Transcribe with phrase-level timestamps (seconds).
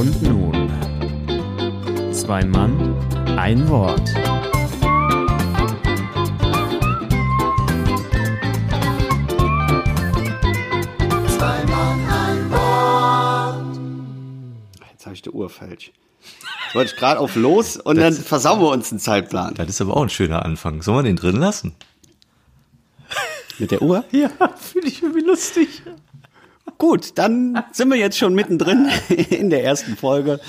[0.00, 0.70] Und nun.
[2.10, 2.96] Zwei Mann,
[3.36, 4.08] ein Wort.
[14.90, 15.92] Jetzt habe ich die Uhr falsch.
[16.64, 19.52] Jetzt wollte ich gerade auf los und dann versauen wir uns einen Zeitplan.
[19.52, 20.80] Das ist aber auch ein schöner Anfang.
[20.80, 21.74] Sollen wir den drin lassen?
[23.58, 24.02] Mit der Uhr?
[24.12, 25.82] Ja, finde ich irgendwie lustig.
[26.80, 28.88] Gut, dann sind wir jetzt schon mittendrin
[29.28, 30.40] in der ersten Folge.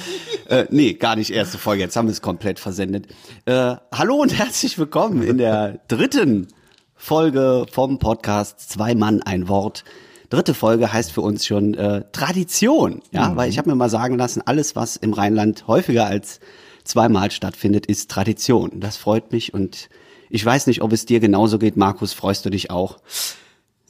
[0.48, 3.08] Äh, nee, gar nicht erste Folge, jetzt haben wir es komplett versendet.
[3.44, 6.48] Äh, hallo und herzlich willkommen in der dritten
[6.96, 9.84] Folge vom Podcast Zwei Mann, ein Wort.
[10.30, 14.18] Dritte Folge heißt für uns schon äh, Tradition, ja, weil ich habe mir mal sagen
[14.18, 16.40] lassen, alles, was im Rheinland häufiger als
[16.86, 18.80] zweimal stattfindet, ist Tradition.
[18.80, 19.90] Das freut mich und
[20.30, 22.13] ich weiß nicht, ob es dir genauso geht, Markus.
[22.13, 23.00] Freust du dich auch?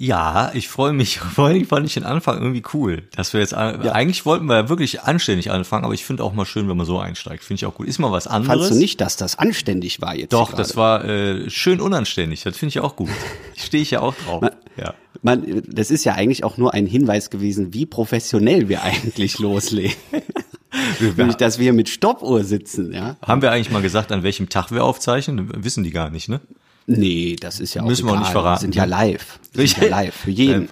[0.02, 1.20] Ja, ich freue mich.
[1.36, 3.04] Vor Dingen fand ich den Anfang irgendwie cool.
[3.16, 6.48] Dass wir jetzt, eigentlich wollten wir ja wirklich anständig anfangen, aber ich finde auch mal
[6.48, 7.44] schön, wenn man so einsteigt.
[7.44, 7.88] Finde ich auch gut.
[7.88, 8.62] Ist mal was anderes.
[8.62, 10.34] Fandst du nicht, dass das anständig war jetzt?
[10.34, 10.64] Doch, gerade?
[10.64, 12.42] das war äh, schön unanständig.
[12.42, 13.12] Das finde ich auch gut.
[13.56, 14.44] Stehe ich ja auch drauf.
[14.76, 14.96] ja.
[15.22, 19.94] Man, das ist ja eigentlich auch nur ein Hinweis gewesen, wie professionell wir eigentlich loslegen.
[21.16, 23.18] Nämlich, dass wir mit Stoppuhr sitzen, ja.
[23.22, 25.64] Haben wir eigentlich mal gesagt, an welchem Tag wir aufzeichnen?
[25.64, 26.42] Wissen die gar nicht, ne?
[26.88, 28.24] Nee, das ist ja auch Müssen wir auch egal.
[28.24, 28.62] nicht verraten.
[28.62, 29.40] Wir sind ja live.
[29.54, 30.66] Wir sind ja live für jeden.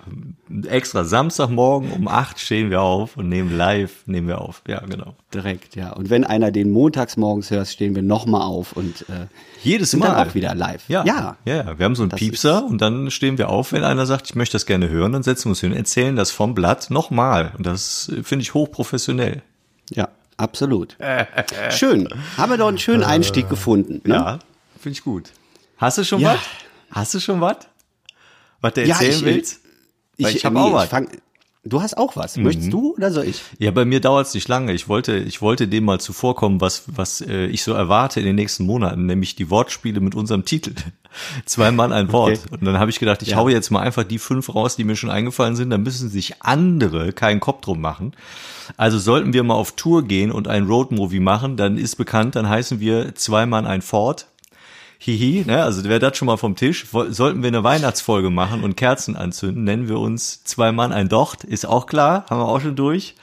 [0.63, 4.63] Äh, extra Samstagmorgen um acht stehen wir auf und nehmen live, nehmen wir auf.
[4.67, 5.13] Ja, genau.
[5.33, 5.91] Direkt, ja.
[5.93, 9.27] Und wenn einer den montags morgens hört, stehen wir nochmal auf und äh,
[9.63, 10.07] Jedes sind Mal.
[10.15, 10.89] dann auch wieder live.
[10.89, 11.37] Ja, ja.
[11.45, 11.77] ja.
[11.77, 14.35] Wir haben so einen Das Piepser und dann stehen wir auf, wenn einer sagt, ich
[14.35, 17.51] möchte das gerne hören, dann setzen wir uns hin und erzählen das vom Blatt nochmal.
[17.57, 19.43] Und das äh, finde ich hochprofessionell.
[19.91, 20.97] Ja, absolut.
[21.69, 22.09] Schön.
[22.37, 24.01] Haben wir doch einen schönen Einstieg gefunden.
[24.03, 24.15] Ne?
[24.15, 24.39] Ja,
[24.79, 25.31] finde ich gut.
[25.79, 26.33] Hast du schon Ja.
[26.35, 26.39] was?
[26.91, 27.57] Hast du schon was?
[28.61, 29.59] Was du Ja, erzählen ich, äh, willst?
[30.19, 30.85] Weil ich, habe nee, auch was.
[30.85, 30.89] Mhm.
[30.89, 31.07] fang-
[31.65, 32.37] Du hast auch was.
[32.37, 33.41] Möchtest du oder soll ich?
[33.59, 34.71] Ja, bei mir dauert es nicht lange.
[34.73, 38.37] Ich wollte, ich wollte dem mal zuvorkommen, was, was äh, ich so erwarte in den
[38.37, 40.73] nächsten Monaten, nämlich die Wortspiele mit unserem Titel.
[41.45, 42.39] Zwei Mann, ein Wort.
[42.45, 42.55] Okay.
[42.55, 43.37] Und dann habe ich gedacht, ich Ja.
[43.37, 45.69] haue jetzt mal einfach die fünf raus, die mir schon eingefallen sind.
[45.69, 48.13] Dann müssen sich andere keinen Kopf drum machen.
[48.77, 52.47] Also sollten wir mal auf Tour gehen und ein Roadmovie machen, dann ist bekannt, dann
[52.47, 54.27] heißen wir Zwei Mann, ein Ford.
[55.01, 55.63] Hihi, ne?
[55.63, 56.85] Also wäre das schon mal vom Tisch.
[57.09, 61.45] Sollten wir eine Weihnachtsfolge machen und Kerzen anzünden, nennen wir uns Zwei Mann, ein Docht,
[61.45, 63.15] ist auch klar, haben wir auch schon durch.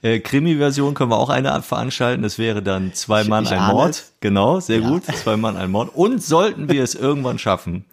[0.00, 3.90] Äh, Krimi-Version können wir auch eine veranstalten, das wäre dann Zwei Mann, ich ein Mord.
[3.90, 4.12] es.
[4.20, 4.88] Genau, sehr Ja.
[4.88, 5.94] gut, Zwei Mann, ein Mord.
[5.94, 7.84] Und sollten wir es irgendwann schaffen,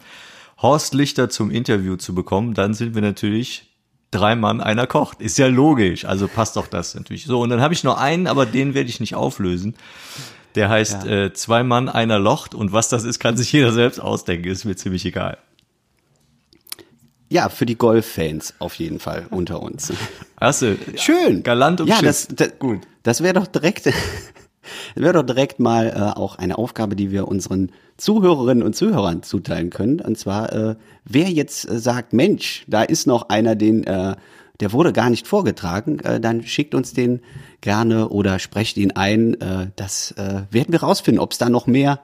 [0.62, 3.66] Horst Lichter zum Interview zu bekommen, dann sind wir natürlich
[4.12, 5.20] drei Mann, einer kocht.
[5.20, 7.26] Ist ja logisch, also passt doch das natürlich.
[7.26, 9.74] So, und dann habe ich noch einen, aber den werde ich nicht auflösen.
[10.56, 14.00] Der heißt äh, Zwei Mann, einer locht und was das ist, kann sich jeder selbst
[14.00, 15.38] ausdenken, ist mir ziemlich egal.
[17.28, 19.92] Ja, für die Golf-Fans auf jeden Fall unter uns.
[20.40, 21.42] Hast du, Schön.
[21.42, 22.04] Galant ja, umschifft.
[22.04, 22.80] das, das, Gut.
[23.02, 23.94] Das wäre doch direkt, das
[24.94, 29.70] wäre doch direkt mal äh, auch eine Aufgabe, die wir unseren Zuhörerinnen und Zuhörern zuteilen
[29.70, 30.00] können.
[30.00, 34.14] Und zwar, äh, wer jetzt äh, sagt, Mensch, da ist noch einer, den, äh,
[34.60, 37.20] der wurde gar nicht vorgetragen, äh, dann schickt uns den
[37.60, 39.40] gerne oder sprecht ihn ein.
[39.40, 42.00] Äh, das äh, werden wir rausfinden, ob es da noch mehr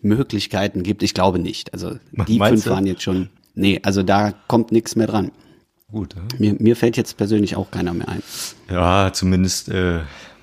[0.00, 1.02] Möglichkeiten gibt.
[1.02, 1.72] Ich glaube nicht.
[1.72, 1.96] Also
[2.28, 2.70] die Meinst fünf du?
[2.70, 3.30] waren jetzt schon.
[3.54, 5.30] Nee, also da kommt nichts mehr dran.
[5.90, 6.22] Gut, ja.
[6.38, 8.22] Mir, mir fällt jetzt persönlich auch keiner mehr ein.
[8.68, 10.00] ja, zumindest äh,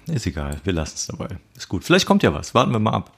[0.08, 0.58] ist egal.
[0.64, 1.28] Wir lassen es dabei.
[1.56, 1.84] Ist gut.
[1.84, 2.54] Vielleicht kommt ja was.
[2.54, 3.12] Warten wir mal ab.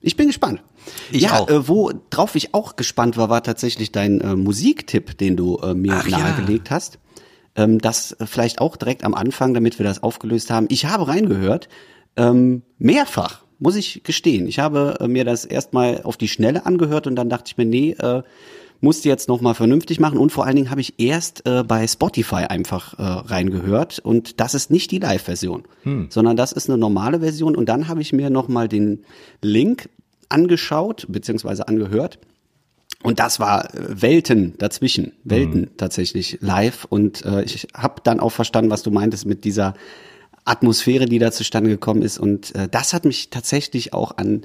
[0.00, 0.62] Ich bin gespannt.
[1.10, 1.48] Ich ja, auch.
[1.48, 5.94] Äh, worauf ich auch gespannt war, war tatsächlich dein äh, Musiktipp, den du äh, mir
[5.94, 6.18] Ach ja.
[6.18, 6.98] nahegelegt hast.
[7.58, 10.66] Ähm, das vielleicht auch direkt am Anfang, damit wir das aufgelöst haben.
[10.70, 11.68] Ich habe reingehört,
[12.16, 14.46] ähm, mehrfach, muss ich gestehen.
[14.46, 17.66] Ich habe äh, mir das erstmal auf die Schnelle angehört und dann dachte ich mir,
[17.66, 18.22] nee, äh,
[18.80, 20.18] musst du jetzt nochmal vernünftig machen.
[20.18, 24.54] Und vor allen Dingen habe ich erst äh, bei Spotify einfach äh, reingehört und das
[24.54, 25.64] ist nicht die Live-Version,
[26.10, 27.56] sondern das ist eine normale Version.
[27.56, 29.04] Und dann habe ich mir nochmal den
[29.42, 29.88] Link
[30.28, 32.20] angeschaut, beziehungsweise angehört.
[33.02, 36.84] Und das war äh, Welten dazwischen, Welten tatsächlich live.
[36.84, 39.74] Und äh, ich habe dann auch verstanden, was du meintest mit dieser
[40.44, 42.18] Atmosphäre, die da zustande gekommen ist.
[42.18, 44.42] Und äh, das hat mich tatsächlich auch an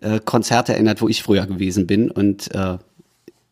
[0.00, 2.10] äh, Konzerte erinnert, wo ich früher gewesen bin.
[2.10, 2.78] Und äh,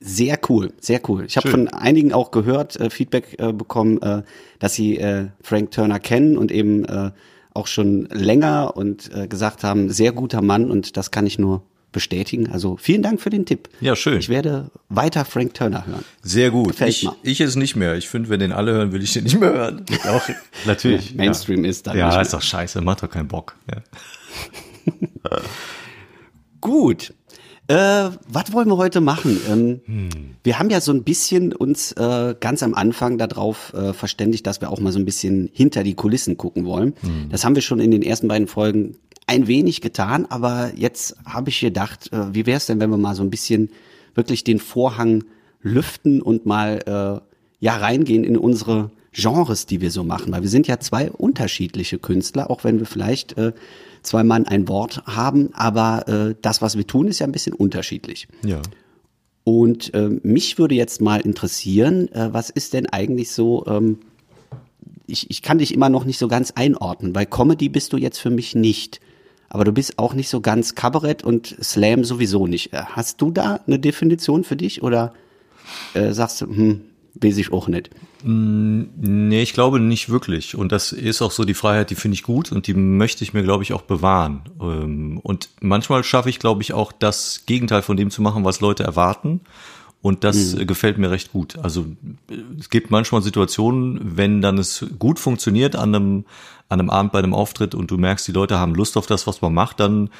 [0.01, 1.25] sehr cool, sehr cool.
[1.27, 4.23] Ich habe von einigen auch gehört, äh, Feedback äh, bekommen, äh,
[4.59, 7.11] dass sie äh, Frank Turner kennen und eben äh,
[7.55, 11.63] auch schon länger und äh, gesagt haben, sehr guter Mann und das kann ich nur
[11.95, 12.53] bestätigen.
[12.53, 13.71] Also vielen Dank für den Tipp.
[13.81, 14.19] Ja, schön.
[14.19, 16.05] Ich werde weiter Frank Turner hören.
[16.23, 16.69] Sehr gut.
[16.69, 17.17] Gefällt Ich, mir.
[17.23, 17.95] ich es nicht mehr.
[17.95, 19.87] Ich finde, wenn den alle hören, will ich den nicht mehr hören.
[20.09, 20.29] Auch,
[20.67, 21.15] natürlich.
[21.15, 21.71] Mainstream ja.
[21.71, 22.83] ist dann Ja, ist doch scheiße.
[22.83, 23.57] Macht doch keinen Bock.
[23.71, 23.83] Ja.
[26.61, 27.15] Gut.
[27.67, 29.41] Äh, was wollen wir heute machen?
[29.49, 30.09] Ähm, hm.
[30.43, 34.61] Wir haben ja so ein bisschen uns äh, ganz am Anfang darauf äh, verständigt, dass
[34.61, 36.95] wir auch mal so ein bisschen hinter die Kulissen gucken wollen.
[37.01, 37.29] Hm.
[37.31, 38.97] Das haben wir schon in den ersten beiden Folgen
[39.27, 42.99] ein wenig getan, aber jetzt habe ich gedacht, äh, wie wäre es denn, wenn wir
[42.99, 43.71] mal so ein bisschen
[44.15, 45.25] wirklich den Vorhang
[45.63, 47.21] lüften und mal äh,
[47.61, 51.99] ja reingehen in unsere Genres, die wir so machen, weil wir sind ja zwei unterschiedliche
[51.99, 53.53] Künstler, auch wenn wir vielleicht äh,
[54.03, 57.55] zwei Mann ein Wort haben, aber äh, das, was wir tun, ist ja ein bisschen
[57.55, 58.29] unterschiedlich.
[58.45, 58.61] Ja.
[59.45, 63.99] Und äh, mich würde jetzt mal interessieren, äh, was ist denn eigentlich so, ähm,
[65.07, 68.19] ich, ich kann dich immer noch nicht so ganz einordnen, weil Comedy bist du jetzt
[68.19, 69.01] für mich nicht.
[69.51, 72.73] Aber du bist auch nicht so ganz Kabarett und Slam sowieso nicht.
[72.73, 75.13] Äh, hast du da eine Definition für dich oder
[75.93, 76.81] äh, sagst du, hm,
[77.15, 77.91] weiß ich auch nicht.
[78.23, 80.57] Mm, nee, ich glaube nicht wirklich.
[80.57, 83.33] Und das ist auch so die Freiheit, die finde ich gut und die möchte ich
[83.33, 84.43] mir, glaube ich, auch bewahren.
[84.61, 88.61] Ähm, und manchmal schaffe ich, glaube ich, auch das Gegenteil von dem zu machen, was
[88.61, 89.41] Leute erwarten.
[90.03, 90.67] Und das mhm.
[90.67, 91.59] gefällt mir recht gut.
[91.61, 91.87] Also
[92.59, 96.25] es gibt manchmal Situationen, wenn dann es gut funktioniert an einem,
[96.69, 99.27] an einem Abend bei einem Auftritt und du merkst, die Leute haben Lust auf das,
[99.27, 100.11] was man macht, dann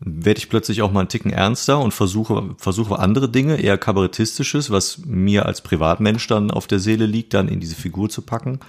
[0.00, 4.70] werde ich plötzlich auch mal einen Ticken ernster und versuche, versuche andere Dinge, eher kabarettistisches,
[4.70, 8.60] was mir als Privatmensch dann auf der Seele liegt, dann in diese Figur zu packen.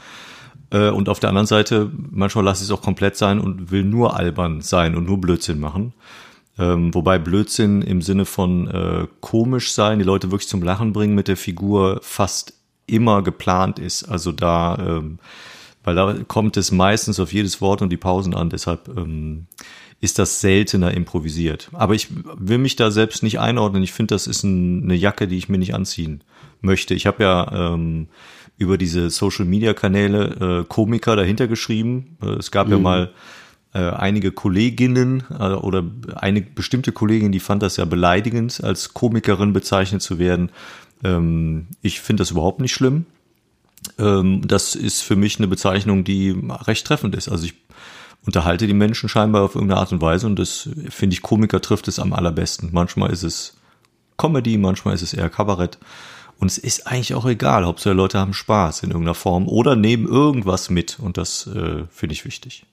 [0.71, 3.83] Äh, und auf der anderen Seite, manchmal lasse ich es auch komplett sein und will
[3.83, 5.93] nur albern sein und nur Blödsinn machen.
[6.59, 11.13] Ähm, wobei Blödsinn im Sinne von äh, komisch sein, die Leute wirklich zum Lachen bringen
[11.13, 12.53] mit der Figur fast
[12.87, 14.05] immer geplant ist.
[14.05, 15.19] Also da, ähm,
[15.83, 18.49] weil da kommt es meistens auf jedes Wort und die Pausen an.
[18.49, 19.45] Deshalb ähm,
[19.99, 21.69] ist das seltener improvisiert.
[21.73, 23.83] Aber ich will mich da selbst nicht einordnen.
[23.83, 26.23] Ich finde, das ist ein, eine Jacke, die ich mir nicht anziehen
[26.61, 26.93] möchte.
[26.93, 28.07] Ich habe ja ähm,
[28.57, 32.17] über diese Social-Media-Kanäle äh, Komiker dahinter geschrieben.
[32.21, 32.73] Äh, es gab mhm.
[32.73, 33.13] ja mal
[33.73, 35.83] äh, einige Kolleginnen äh, oder
[36.15, 40.51] eine bestimmte Kollegin, die fand das ja beleidigend, als Komikerin bezeichnet zu werden.
[41.03, 43.05] Ähm, ich finde das überhaupt nicht schlimm.
[43.99, 47.29] Ähm, das ist für mich eine Bezeichnung, die recht treffend ist.
[47.29, 47.55] Also ich
[48.25, 51.87] unterhalte die Menschen scheinbar auf irgendeine Art und Weise und das finde ich, Komiker trifft
[51.87, 52.69] es am allerbesten.
[52.73, 53.57] Manchmal ist es
[54.17, 55.77] Comedy, manchmal ist es eher Kabarett.
[56.39, 60.07] Und es ist eigentlich auch egal, Hauptsache Leute haben Spaß in irgendeiner Form oder nehmen
[60.07, 62.65] irgendwas mit und das äh, finde ich wichtig.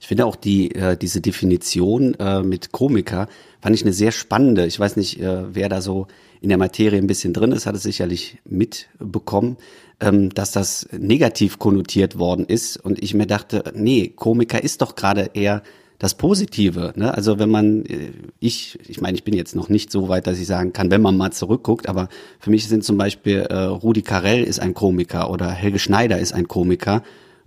[0.00, 3.28] Ich finde auch die äh, diese Definition äh, mit Komiker
[3.60, 4.66] fand ich eine sehr spannende.
[4.66, 6.06] Ich weiß nicht, äh, wer da so
[6.40, 9.56] in der Materie ein bisschen drin ist, hat es sicherlich mitbekommen
[10.00, 12.76] ähm, dass das negativ konnotiert worden ist.
[12.76, 15.62] Und ich mir dachte, nee, Komiker ist doch gerade eher
[15.98, 16.92] das Positive.
[16.96, 17.14] Ne?
[17.14, 18.10] Also wenn man, äh,
[18.40, 21.02] ich, ich meine, ich bin jetzt noch nicht so weit, dass ich sagen kann, wenn
[21.02, 22.08] man mal zurückguckt, aber
[22.40, 26.32] für mich sind zum Beispiel äh, Rudi Carell ist ein Komiker oder Helge Schneider ist
[26.32, 27.02] ein Komiker.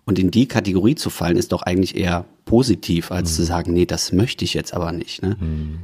[0.08, 3.36] Und in die Kategorie zu fallen, ist doch eigentlich eher positiv, als mhm.
[3.36, 5.22] zu sagen, nee, das möchte ich jetzt aber nicht.
[5.22, 5.36] Ne?
[5.40, 5.80] Mhm.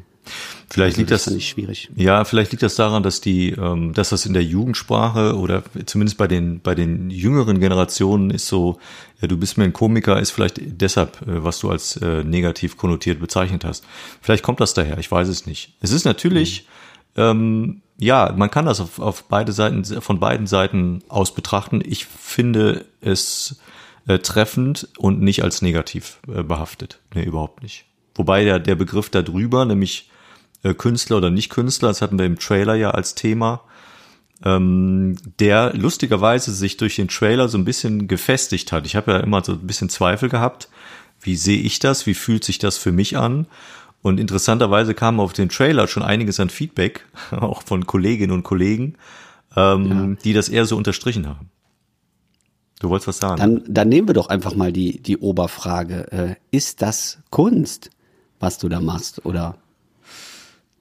[0.69, 1.89] Vielleicht also liegt das, das schwierig.
[1.95, 6.17] Ja, vielleicht liegt das daran, dass die, ähm, dass das in der Jugendsprache oder zumindest
[6.17, 8.79] bei den bei den jüngeren Generationen ist so,
[9.21, 12.77] ja, du bist mir ein Komiker, ist vielleicht deshalb, äh, was du als äh, negativ
[12.77, 13.83] konnotiert bezeichnet hast.
[14.21, 15.73] Vielleicht kommt das daher, ich weiß es nicht.
[15.81, 16.65] Es ist natürlich,
[17.15, 17.21] mhm.
[17.21, 21.83] ähm, ja, man kann das auf, auf beide Seiten von beiden Seiten aus betrachten.
[21.85, 23.57] Ich finde es
[24.07, 26.99] äh, treffend und nicht als negativ äh, behaftet.
[27.13, 27.85] Nee, überhaupt nicht.
[28.15, 30.09] Wobei der, der Begriff da drüber, nämlich
[30.63, 33.61] äh, Künstler oder Nicht-Künstler, das hatten wir im Trailer ja als Thema,
[34.43, 38.85] ähm, der lustigerweise sich durch den Trailer so ein bisschen gefestigt hat.
[38.85, 40.69] Ich habe ja immer so ein bisschen Zweifel gehabt,
[41.21, 43.47] wie sehe ich das, wie fühlt sich das für mich an?
[44.01, 48.95] Und interessanterweise kam auf den Trailer schon einiges an Feedback, auch von Kolleginnen und Kollegen,
[49.55, 50.21] ähm, ja.
[50.23, 51.49] die das eher so unterstrichen haben.
[52.83, 53.39] Du wolltest was sagen?
[53.39, 56.11] Dann, dann nehmen wir doch einfach mal die, die Oberfrage.
[56.11, 57.89] Äh, ist das Kunst,
[58.41, 59.55] was du da machst, oder?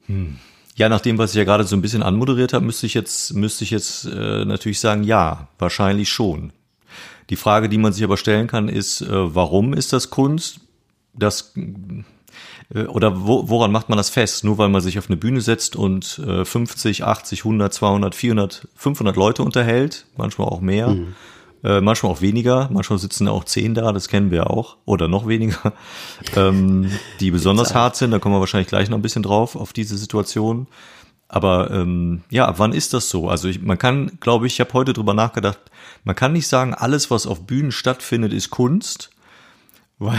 [0.06, 0.38] Hm.
[0.74, 3.34] Ja, nach dem, was ich ja gerade so ein bisschen anmoderiert habe, müsste ich jetzt,
[3.34, 6.52] müsste ich jetzt äh, natürlich sagen, ja, wahrscheinlich schon.
[7.30, 10.58] Die Frage, die man sich aber stellen kann, ist, äh, warum ist das Kunst?
[11.14, 14.42] Das äh, oder wo, woran macht man das fest?
[14.42, 18.66] Nur weil man sich auf eine Bühne setzt und äh, 50, 80, 100, 200, 400,
[18.74, 20.88] 500 Leute unterhält, manchmal auch mehr.
[20.88, 21.14] Mhm
[21.64, 25.28] äh, manchmal auch weniger, manchmal sitzen auch zehn da, das kennen wir auch, oder noch
[25.28, 25.72] weniger,
[26.36, 26.90] ähm,
[27.20, 29.96] die besonders hart sind, da kommen wir wahrscheinlich gleich noch ein bisschen drauf, auf diese
[29.96, 30.66] Situation.
[31.28, 33.30] Aber ähm, ja, wann ist das so?
[33.30, 35.58] Also ich, man kann, glaube ich, ich habe heute drüber nachgedacht,
[36.04, 39.11] man kann nicht sagen, alles, was auf Bühnen stattfindet, ist Kunst,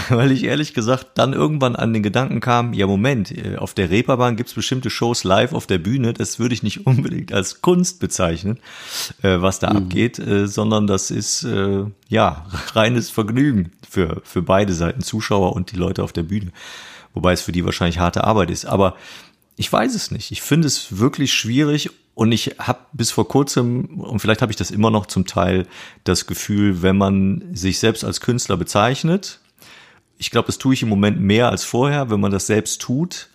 [0.09, 3.89] weil, ich ehrlich gesagt dann irgendwann an den Gedanken kam, ja Moment, äh, auf der
[3.89, 7.99] Reeperbahn gibt's bestimmte Shows live auf der Bühne, das würde ich nicht unbedingt als Kunst
[7.99, 8.59] bezeichnen,
[9.21, 9.77] äh, was da mhm.
[9.77, 11.45] abgeht, äh, sondern das ist
[12.09, 16.51] ja reines Vergnügen für, für beide Seiten, Zuschauer und die Leute auf der Bühne.
[17.13, 18.65] Wobei es für die wahrscheinlich harte Arbeit ist.
[18.65, 18.95] Aber
[19.55, 20.31] ich weiß es nicht.
[20.31, 24.55] Ich finde es wirklich schwierig und ich habe bis vor kurzem, und vielleicht habe ich
[24.55, 25.67] das immer noch zum Teil,
[26.03, 29.39] das Gefühl, wenn man sich selbst als Künstler bezeichnet,
[30.23, 33.27] ich glaube, das tue ich im Moment mehr als vorher, wenn man das selbst tut,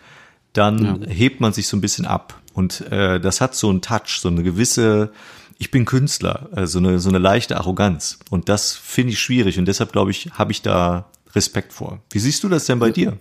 [0.54, 1.06] dann ja.
[1.06, 2.40] hebt man sich so ein bisschen ab.
[2.54, 5.12] Und äh, das hat so einen Touch, so eine gewisse,
[5.58, 8.18] ich bin Künstler, äh, so, eine, so eine leichte Arroganz.
[8.30, 12.00] Und das finde ich schwierig und deshalb, glaube ich, habe ich da Respekt vor.
[12.10, 13.18] Wie siehst du das denn bei dir?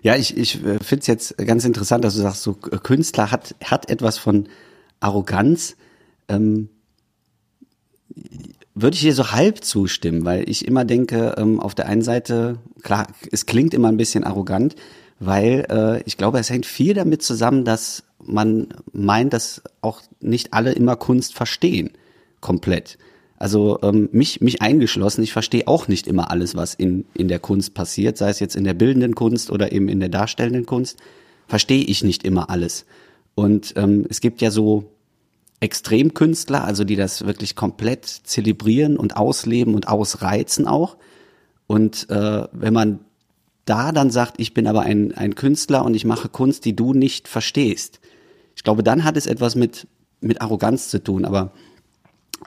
[0.00, 3.30] Ja, ich, ich äh, finde es jetzt ganz interessant, dass du sagst, so äh, Künstler
[3.30, 4.48] hat, hat etwas von
[5.00, 5.76] Arroganz.
[6.28, 6.70] Ähm,
[8.74, 12.58] würde ich dir so halb zustimmen, weil ich immer denke, ähm, auf der einen Seite,
[12.82, 14.76] klar, es klingt immer ein bisschen arrogant,
[15.20, 20.52] weil äh, ich glaube, es hängt viel damit zusammen, dass man meint, dass auch nicht
[20.52, 21.90] alle immer Kunst verstehen,
[22.40, 22.98] komplett.
[23.36, 27.40] Also ähm, mich, mich eingeschlossen, ich verstehe auch nicht immer alles, was in, in der
[27.40, 30.98] Kunst passiert, sei es jetzt in der bildenden Kunst oder eben in der darstellenden Kunst,
[31.48, 32.86] verstehe ich nicht immer alles.
[33.34, 34.91] Und ähm, es gibt ja so
[35.62, 40.96] Extremkünstler, also die das wirklich komplett zelebrieren und ausleben und ausreizen auch.
[41.66, 42.98] Und äh, wenn man
[43.64, 46.94] da dann sagt, ich bin aber ein, ein Künstler und ich mache Kunst, die du
[46.94, 48.00] nicht verstehst,
[48.56, 49.86] ich glaube, dann hat es etwas mit,
[50.20, 51.24] mit Arroganz zu tun.
[51.24, 51.52] Aber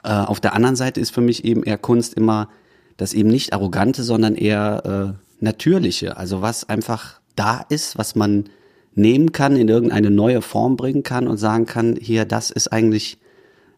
[0.04, 2.50] äh, auf der anderen Seite ist für mich eben eher Kunst immer
[2.98, 6.16] das eben nicht arrogante, sondern eher äh, natürliche.
[6.16, 8.50] Also was einfach da ist, was man
[8.96, 13.18] nehmen kann, in irgendeine neue Form bringen kann und sagen kann, hier, das ist eigentlich,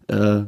[0.07, 0.43] äh,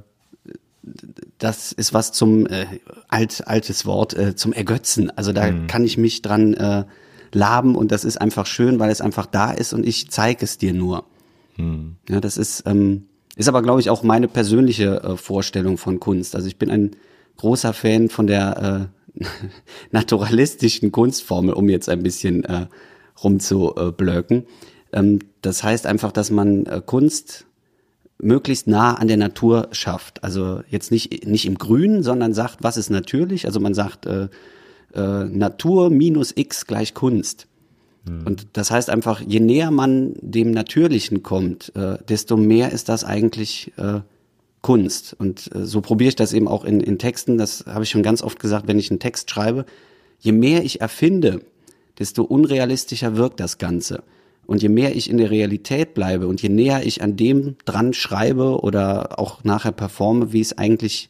[1.39, 2.67] das ist was zum äh,
[3.09, 5.11] alt, altes Wort, äh, zum Ergötzen.
[5.11, 5.67] Also da mhm.
[5.67, 6.85] kann ich mich dran äh,
[7.33, 10.57] laben und das ist einfach schön, weil es einfach da ist und ich zeige es
[10.57, 11.05] dir nur.
[11.57, 11.97] Mhm.
[12.09, 16.35] Ja, das ist ähm, ist aber, glaube ich, auch meine persönliche äh, Vorstellung von Kunst.
[16.35, 16.97] Also ich bin ein
[17.39, 19.25] großer Fan von der äh,
[19.93, 22.67] naturalistischen Kunstformel, um jetzt ein bisschen äh,
[23.23, 24.47] rumzublöcken.
[24.93, 27.47] Ähm, das heißt einfach, dass man äh, Kunst
[28.19, 30.23] möglichst nah an der Natur schafft.
[30.23, 33.47] Also jetzt nicht, nicht im Grün, sondern sagt, was ist natürlich.
[33.47, 34.29] Also man sagt, äh,
[34.95, 37.47] äh, Natur minus X gleich Kunst.
[38.05, 38.27] Mhm.
[38.27, 43.05] Und das heißt einfach, je näher man dem Natürlichen kommt, äh, desto mehr ist das
[43.05, 44.01] eigentlich äh,
[44.63, 45.15] Kunst.
[45.19, 47.39] Und äh, so probiere ich das eben auch in, in Texten.
[47.39, 49.65] Das habe ich schon ganz oft gesagt, wenn ich einen Text schreibe.
[50.19, 51.41] Je mehr ich erfinde,
[52.01, 54.03] desto unrealistischer wirkt das Ganze.
[54.47, 57.93] Und je mehr ich in der Realität bleibe und je näher ich an dem dran
[57.93, 61.09] schreibe oder auch nachher performe, wie es eigentlich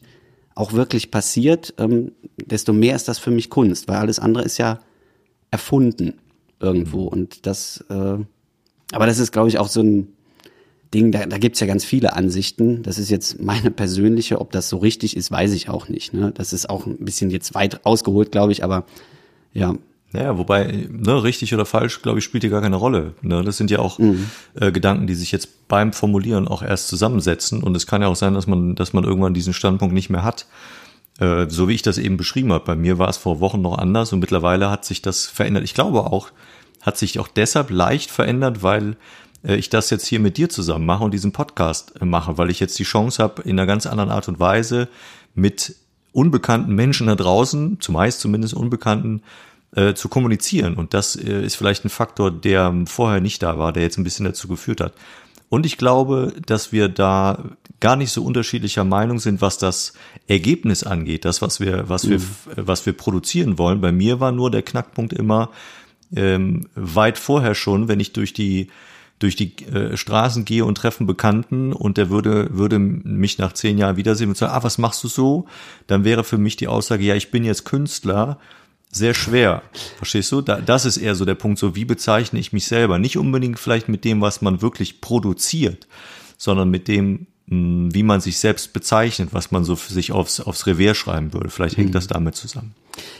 [0.53, 2.11] auch wirklich passiert, ähm,
[2.45, 4.79] desto mehr ist das für mich Kunst, weil alles andere ist ja
[5.49, 6.19] erfunden
[6.59, 7.03] irgendwo.
[7.03, 7.07] Mhm.
[7.07, 8.17] Und das, äh,
[8.91, 10.09] aber das ist, glaube ich, auch so ein
[10.93, 12.83] Ding, da, da gibt ja ganz viele Ansichten.
[12.83, 16.13] Das ist jetzt meine persönliche, ob das so richtig ist, weiß ich auch nicht.
[16.13, 16.31] Ne?
[16.35, 18.85] Das ist auch ein bisschen jetzt weit ausgeholt, glaube ich, aber
[19.53, 19.75] ja.
[20.13, 23.13] Naja, wobei, ne, richtig oder falsch, glaube ich, spielt hier gar keine Rolle.
[23.21, 23.43] Ne?
[23.43, 24.29] Das sind ja auch mhm.
[24.59, 27.63] äh, Gedanken, die sich jetzt beim Formulieren auch erst zusammensetzen.
[27.63, 30.23] Und es kann ja auch sein, dass man, dass man irgendwann diesen Standpunkt nicht mehr
[30.23, 30.47] hat.
[31.19, 32.65] Äh, so wie ich das eben beschrieben habe.
[32.65, 35.63] Bei mir war es vor Wochen noch anders und mittlerweile hat sich das verändert.
[35.63, 36.31] Ich glaube auch,
[36.81, 38.97] hat sich auch deshalb leicht verändert, weil
[39.43, 42.59] äh, ich das jetzt hier mit dir zusammen mache und diesen Podcast mache, weil ich
[42.59, 44.87] jetzt die Chance habe, in einer ganz anderen Art und Weise
[45.35, 45.75] mit
[46.11, 49.21] unbekannten Menschen da draußen, zumeist zumindest unbekannten,
[49.75, 50.75] äh, zu kommunizieren.
[50.75, 54.03] Und das äh, ist vielleicht ein Faktor, der vorher nicht da war, der jetzt ein
[54.03, 54.93] bisschen dazu geführt hat.
[55.49, 57.43] Und ich glaube, dass wir da
[57.81, 59.93] gar nicht so unterschiedlicher Meinung sind, was das
[60.27, 62.25] Ergebnis angeht, das, was wir, was wir, mhm.
[62.55, 63.81] was wir produzieren wollen.
[63.81, 65.49] Bei mir war nur der Knackpunkt immer,
[66.15, 68.67] ähm, weit vorher schon, wenn ich durch die
[69.19, 73.77] durch die äh, Straßen gehe und treffen Bekannten und der würde würde mich nach zehn
[73.77, 75.45] Jahren wiedersehen und sagen, ah, was machst du so?
[75.87, 78.39] Dann wäre für mich die Aussage, ja, ich bin jetzt Künstler,
[78.91, 79.63] sehr schwer.
[79.97, 80.41] Verstehst du?
[80.41, 82.99] Da, das ist eher so der Punkt, so wie bezeichne ich mich selber?
[82.99, 85.87] Nicht unbedingt vielleicht mit dem, was man wirklich produziert,
[86.37, 90.41] sondern mit dem, hm, wie man sich selbst bezeichnet, was man so für sich aufs,
[90.41, 91.49] aufs Revier schreiben würde.
[91.49, 91.93] Vielleicht hängt mhm.
[91.93, 92.75] das damit zusammen.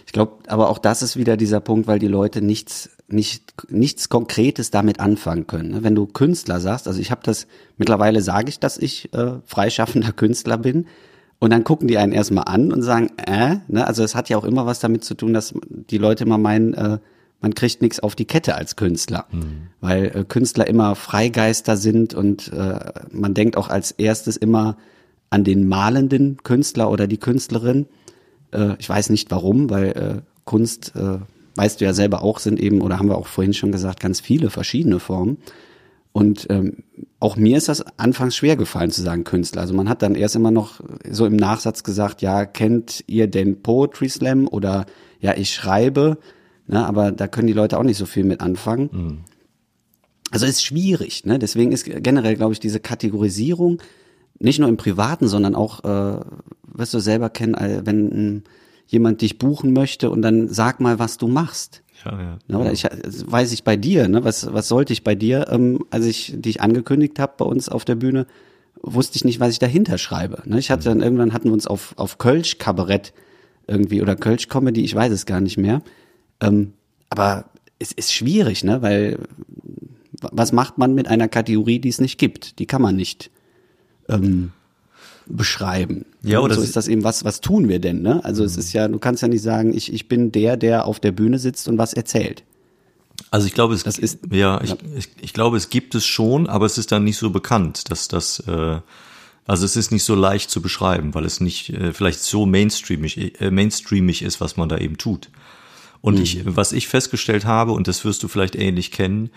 [0.06, 4.10] Ich glaube, aber auch das ist wieder dieser Punkt, weil die Leute nichts, nicht, nichts
[4.10, 5.72] Konkretes damit anfangen können.
[5.72, 5.84] Ne?
[5.84, 7.48] Wenn du Künstler sagst, also ich habe das,
[7.78, 10.88] mittlerweile sage ich, dass ich äh, freischaffender Künstler bin.
[11.42, 13.88] Und dann gucken die einen erstmal an und sagen, äh, ne?
[13.88, 16.76] also es hat ja auch immer was damit zu tun, dass die Leute immer meinen,
[16.76, 17.00] äh,
[17.42, 19.70] man kriegt nichts auf die Kette als Künstler, mhm.
[19.80, 22.80] weil äh, Künstler immer Freigeister sind und äh,
[23.12, 24.78] man denkt auch als erstes immer
[25.32, 27.88] an den malenden Künstler oder die Künstlerin.
[28.52, 31.18] Äh, ich weiß nicht warum, weil äh, Kunst, äh,
[31.56, 34.20] weißt du ja selber auch, sind eben, oder haben wir auch vorhin schon gesagt, ganz
[34.20, 35.38] viele verschiedene Formen.
[36.14, 36.84] Und ähm,
[37.20, 39.62] auch mir ist das anfangs schwer gefallen zu sagen Künstler.
[39.62, 43.62] Also man hat dann erst immer noch so im Nachsatz gesagt, ja, kennt ihr den
[43.62, 44.86] Poetry Slam oder
[45.20, 46.18] ja, ich schreibe,
[46.68, 48.90] ne, aber da können die Leute auch nicht so viel mit anfangen.
[48.92, 49.18] Mhm.
[50.32, 51.40] Also ist schwierig, ne?
[51.40, 53.82] Deswegen ist generell, glaube ich, diese Kategorisierung
[54.40, 56.20] nicht nur im Privaten, sondern auch, äh,
[56.64, 58.42] wirst du selber kennen, äh, wenn äh,
[58.88, 61.81] jemand dich buchen möchte und dann sag mal, was du machst.
[62.06, 62.38] Ja, ja.
[62.48, 64.24] Ne, oder ich, weiß ich bei dir, ne?
[64.24, 67.86] Was, was sollte ich bei dir, ähm, als ich dich angekündigt habe bei uns auf
[67.86, 68.26] der Bühne,
[68.82, 70.42] wusste ich nicht, was ich dahinter schreibe.
[70.46, 70.60] Ne?
[70.60, 73.14] Ich hatte dann irgendwann hatten wir uns auf, auf Kölsch Kabarett
[73.68, 75.82] irgendwie oder Kölsch Comedy, ich weiß es gar nicht mehr.
[76.40, 76.74] Ähm,
[77.10, 77.46] aber
[77.80, 78.82] es ist schwierig, ne?
[78.82, 79.20] Weil
[80.22, 82.60] was macht man mit einer Kategorie, die es nicht gibt?
[82.60, 83.32] Die kann man nicht
[84.08, 84.52] ähm,
[85.36, 86.06] beschreiben.
[86.22, 88.24] Ja, oder so ist das eben, was, was tun wir denn, ne?
[88.24, 91.00] Also es ist ja, du kannst ja nicht sagen, ich, ich bin der, der auf
[91.00, 92.44] der Bühne sitzt und was erzählt.
[93.30, 94.78] Also ich glaube, es Das ist- ja, ich, ja.
[94.98, 98.08] ich, ich glaube, es gibt es schon, aber es ist dann nicht so bekannt, dass
[98.08, 98.80] das äh,
[99.48, 103.42] also es ist nicht so leicht zu beschreiben, weil es nicht äh, vielleicht so mainstreamig
[103.42, 105.30] äh, mainstreamig ist, was man da eben tut.
[106.00, 109.30] Und ich, was ich festgestellt habe, und das wirst du vielleicht ähnlich kennen,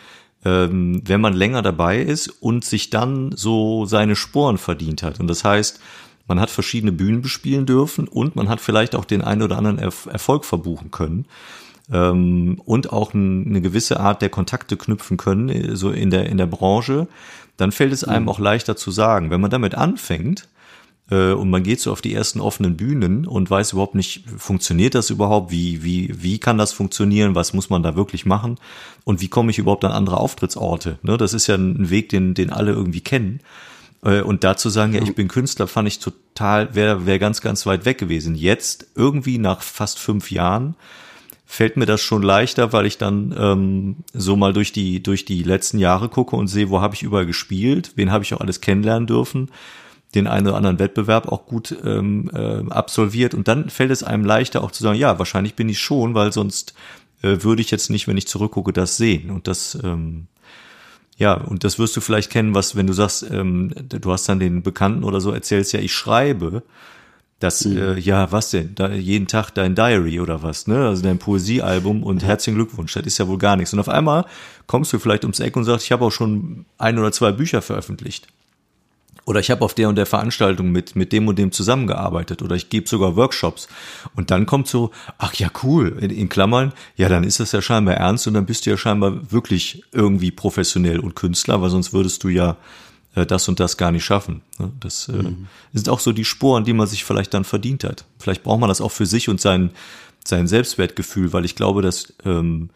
[0.44, 5.20] ähm, wenn man länger dabei ist und sich dann so seine Sporen verdient hat.
[5.20, 5.80] Und das heißt,
[6.26, 9.78] man hat verschiedene Bühnen bespielen dürfen und man hat vielleicht auch den einen oder anderen
[9.78, 11.26] Erf Erfolg verbuchen können
[11.92, 16.38] ähm, und auch eine gewisse Art der Kontakte knüpfen können, äh, so in der, in
[16.38, 17.08] der Branche,
[17.56, 19.30] dann fällt es einem auch leichter zu sagen.
[19.30, 20.48] Wenn man damit anfängt,
[21.10, 25.10] und man geht so auf die ersten offenen Bühnen und weiß überhaupt nicht, funktioniert das
[25.10, 25.50] überhaupt?
[25.50, 27.34] Wie, wie, wie kann das funktionieren?
[27.34, 28.56] Was muss man da wirklich machen?
[29.04, 30.98] Und wie komme ich überhaupt an andere Auftrittsorte?
[31.02, 33.40] Ne, das ist ja ein Weg, den, den alle irgendwie kennen.
[34.02, 37.66] Äh, Und dazu sagen, ja, ich bin Künstler, fand ich total, wäre wär ganz, ganz
[37.66, 38.34] weit weg gewesen.
[38.34, 40.74] Jetzt, irgendwie nach fast fünf Jahren,
[41.46, 45.42] fällt mir das schon leichter, weil ich dann ähm, so mal durch die durch die
[45.42, 48.60] letzten Jahre gucke und sehe, wo habe ich überall gespielt, wen habe ich auch alles
[48.60, 49.50] kennenlernen dürfen,
[50.14, 54.24] den einen oder anderen Wettbewerb auch gut ähm, äh, absolviert und dann fällt es einem
[54.24, 56.74] leichter auch zu sagen, ja, wahrscheinlich bin ich schon, weil sonst
[57.22, 60.26] äh, würde ich jetzt nicht, wenn ich zurückgucke, das sehen und das ähm,
[61.16, 64.40] ja, und das wirst du vielleicht kennen, was, wenn du sagst, ähm, du hast dann
[64.40, 66.64] den Bekannten oder so erzählst, ja, ich schreibe,
[67.40, 68.74] das, äh, ja, was denn?
[68.74, 70.88] Da, jeden Tag dein Diary oder was, ne?
[70.88, 73.72] Also dein Poesiealbum und herzlichen Glückwunsch, das ist ja wohl gar nichts.
[73.72, 74.24] Und auf einmal
[74.66, 77.60] kommst du vielleicht ums Eck und sagst, ich habe auch schon ein oder zwei Bücher
[77.60, 78.28] veröffentlicht.
[79.26, 82.42] Oder ich habe auf der und der Veranstaltung mit, mit dem und dem zusammengearbeitet.
[82.42, 83.68] Oder ich gebe sogar Workshops.
[84.14, 87.62] Und dann kommt so, ach ja, cool, in, in Klammern, ja, dann ist das ja
[87.62, 91.92] scheinbar ernst und dann bist du ja scheinbar wirklich irgendwie professionell und Künstler, weil sonst
[91.92, 92.56] würdest du ja
[93.14, 94.42] äh, das und das gar nicht schaffen.
[94.58, 94.72] ne?
[94.80, 95.32] Das äh,
[95.72, 98.04] sind auch so die Sporen, die man sich vielleicht dann verdient hat.
[98.18, 99.70] Vielleicht braucht man das auch für sich und sein,
[100.24, 102.70] sein Selbstwertgefühl, weil ich glaube, dass ähm,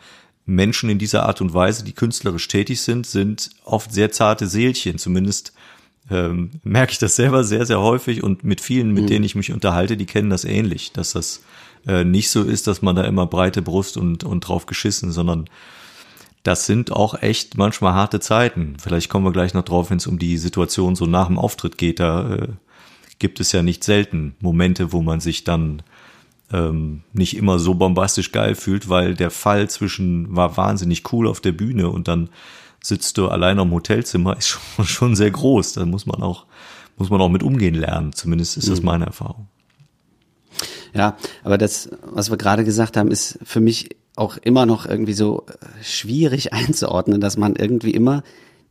[0.47, 4.97] Menschen in dieser Art und Weise, die künstlerisch tätig sind, sind oft sehr zarte Seelchen.
[4.97, 5.53] Zumindest
[6.11, 9.53] ähm, merke ich das selber sehr, sehr häufig und mit vielen, mit denen ich mich
[9.53, 11.43] unterhalte, die kennen das ähnlich, dass das
[11.87, 15.49] äh, nicht so ist, dass man da immer breite Brust und, und drauf geschissen, sondern
[16.43, 18.77] das sind auch echt manchmal harte Zeiten.
[18.81, 21.77] Vielleicht kommen wir gleich noch drauf, wenn es um die Situation so nach dem Auftritt
[21.77, 22.01] geht.
[22.01, 22.49] Da äh,
[23.19, 25.83] gibt es ja nicht selten Momente, wo man sich dann
[26.53, 31.41] ähm, nicht immer so bombastisch geil fühlt, weil der Fall zwischen war wahnsinnig cool auf
[31.41, 32.31] der Bühne und dann
[32.83, 35.75] sitzt du allein am Hotelzimmer, ist schon, schon sehr groß.
[35.75, 36.47] Da muss man auch,
[36.97, 38.13] muss man auch mit umgehen lernen.
[38.13, 39.49] Zumindest ist das meine Erfahrung.
[40.95, 45.13] Ja, aber das, was wir gerade gesagt haben, ist für mich auch immer noch irgendwie
[45.13, 48.23] so äh, schwierig einzuordnen, dass man irgendwie immer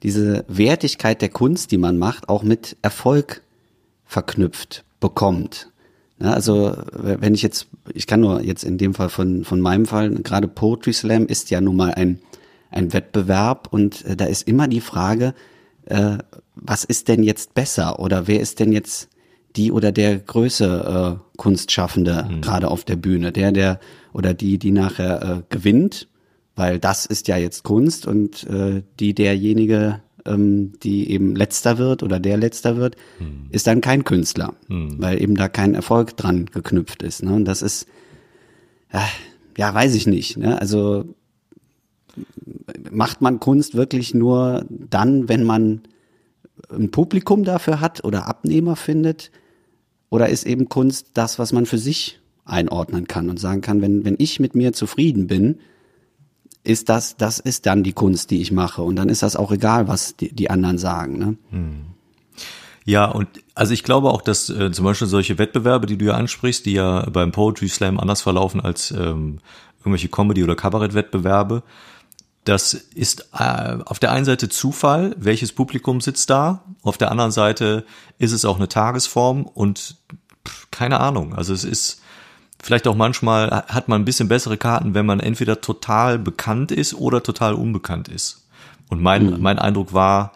[0.03, 3.41] diese Wertigkeit der Kunst, die man macht, auch mit Erfolg
[4.05, 5.69] verknüpft bekommt.
[6.19, 9.85] Ja, also wenn ich jetzt, ich kann nur jetzt in dem Fall von, von meinem
[9.85, 12.19] Fall, gerade Poetry Slam ist ja nun mal ein,
[12.77, 15.33] ein Wettbewerb und äh, da ist immer die Frage,
[15.85, 16.17] äh,
[16.55, 19.09] was ist denn jetzt besser oder wer ist denn jetzt
[19.55, 23.79] die oder der größte äh, Kunstschaffende gerade auf der Bühne, der der
[24.13, 26.07] oder die die nachher äh, gewinnt,
[26.55, 32.03] weil das ist ja jetzt Kunst und äh, die derjenige, ähm, die eben letzter wird
[32.03, 32.95] oder der letzter wird,
[33.51, 34.53] ist dann kein Künstler,
[34.99, 37.23] weil eben da kein Erfolg dran geknüpft ist.
[37.23, 37.33] Ne?
[37.33, 37.87] Und das ist
[38.93, 39.07] ja,
[39.57, 40.37] ja weiß ich nicht.
[40.37, 40.59] Ne?
[40.59, 41.05] Also
[42.91, 45.81] macht man Kunst wirklich nur dann, wenn man
[46.71, 49.31] ein Publikum dafür hat oder Abnehmer findet?
[50.09, 54.05] Oder ist eben Kunst das, was man für sich einordnen kann und sagen kann, wenn,
[54.05, 55.59] wenn ich mit mir zufrieden bin,
[56.63, 58.81] ist das, das ist dann die Kunst, die ich mache.
[58.81, 61.17] Und dann ist das auch egal, was die, die anderen sagen.
[61.17, 61.37] Ne?
[62.85, 66.13] Ja, und also ich glaube auch, dass äh, zum Beispiel solche Wettbewerbe, die du ja
[66.13, 69.39] ansprichst, die ja beim Poetry Slam anders verlaufen als ähm,
[69.79, 71.63] irgendwelche Comedy- oder Kabarettwettbewerbe,
[72.47, 77.31] das ist äh, auf der einen Seite Zufall, welches Publikum sitzt da, auf der anderen
[77.31, 77.85] Seite
[78.19, 79.97] ist es auch eine Tagesform und
[80.47, 81.35] pff, keine Ahnung.
[81.35, 82.01] Also es ist
[82.61, 86.93] vielleicht auch manchmal hat man ein bisschen bessere Karten, wenn man entweder total bekannt ist
[86.93, 88.47] oder total unbekannt ist.
[88.89, 90.31] Und mein, mein Eindruck war,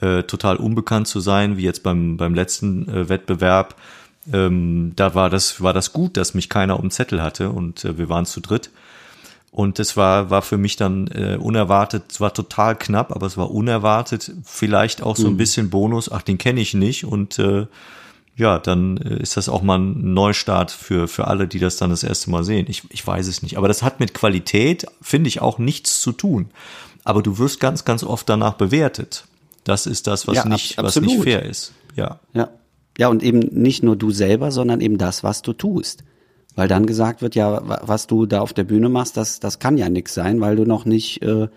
[0.00, 3.74] äh, total unbekannt zu sein, wie jetzt beim, beim letzten äh, Wettbewerb.
[4.32, 7.98] Ähm, da war das, war das gut, dass mich keiner um Zettel hatte und äh,
[7.98, 8.70] wir waren zu dritt.
[9.56, 13.38] Und das war, war für mich dann äh, unerwartet, es war total knapp, aber es
[13.38, 14.30] war unerwartet.
[14.44, 17.06] Vielleicht auch so ein bisschen Bonus, ach, den kenne ich nicht.
[17.06, 17.66] Und äh,
[18.36, 21.88] ja, dann äh, ist das auch mal ein Neustart für, für alle, die das dann
[21.88, 22.66] das erste Mal sehen.
[22.68, 23.56] Ich, ich weiß es nicht.
[23.56, 26.50] Aber das hat mit Qualität, finde ich, auch nichts zu tun.
[27.04, 29.24] Aber du wirst ganz, ganz oft danach bewertet.
[29.64, 31.72] Das ist das, was Ja, nicht, was nicht fair ist.
[31.94, 32.20] Ja.
[32.34, 32.50] Ja.
[32.98, 36.04] Ja, und eben nicht nur du selber, sondern eben das, was du tust.
[36.56, 39.58] Weil dann gesagt wird, ja, wa- was du da auf der Bühne machst, das, das
[39.60, 41.48] kann ja nix sein, weil du noch nicht äh,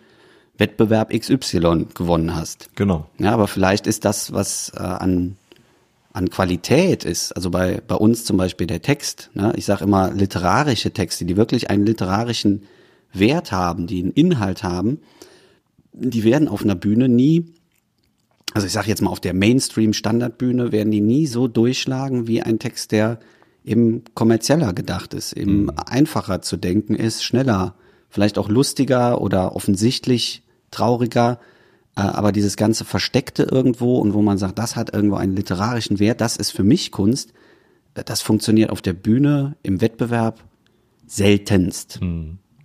[0.57, 2.69] Wettbewerb XY gewonnen hast.
[2.75, 3.07] Genau.
[3.17, 5.37] Ja, aber vielleicht ist das, was äh, an,
[6.11, 9.53] an Qualität ist, also bei, bei uns zum Beispiel der Text, ne?
[9.55, 12.63] ich sage immer literarische Texte, die wirklich einen literarischen
[13.13, 14.99] Wert haben, die einen Inhalt haben,
[15.93, 17.45] die werden auf einer Bühne nie,
[18.53, 22.59] also ich sage jetzt mal auf der Mainstream-Standardbühne, werden die nie so durchschlagen wie ein
[22.59, 23.19] Text, der
[23.69, 27.75] eben kommerzieller gedacht ist, eben einfacher zu denken ist, schneller,
[28.09, 31.39] vielleicht auch lustiger oder offensichtlich trauriger,
[31.95, 35.99] äh, aber dieses ganze Versteckte irgendwo und wo man sagt, das hat irgendwo einen literarischen
[35.99, 37.33] Wert, das ist für mich Kunst,
[37.93, 40.43] äh, das funktioniert auf der Bühne im Wettbewerb
[41.05, 41.99] seltenst.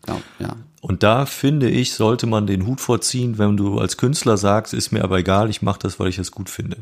[0.07, 0.57] Ja, ja.
[0.81, 4.93] Und da finde ich, sollte man den Hut vorziehen, wenn du als Künstler sagst, ist
[4.93, 6.79] mir aber egal, ich mache das, weil ich es gut finde.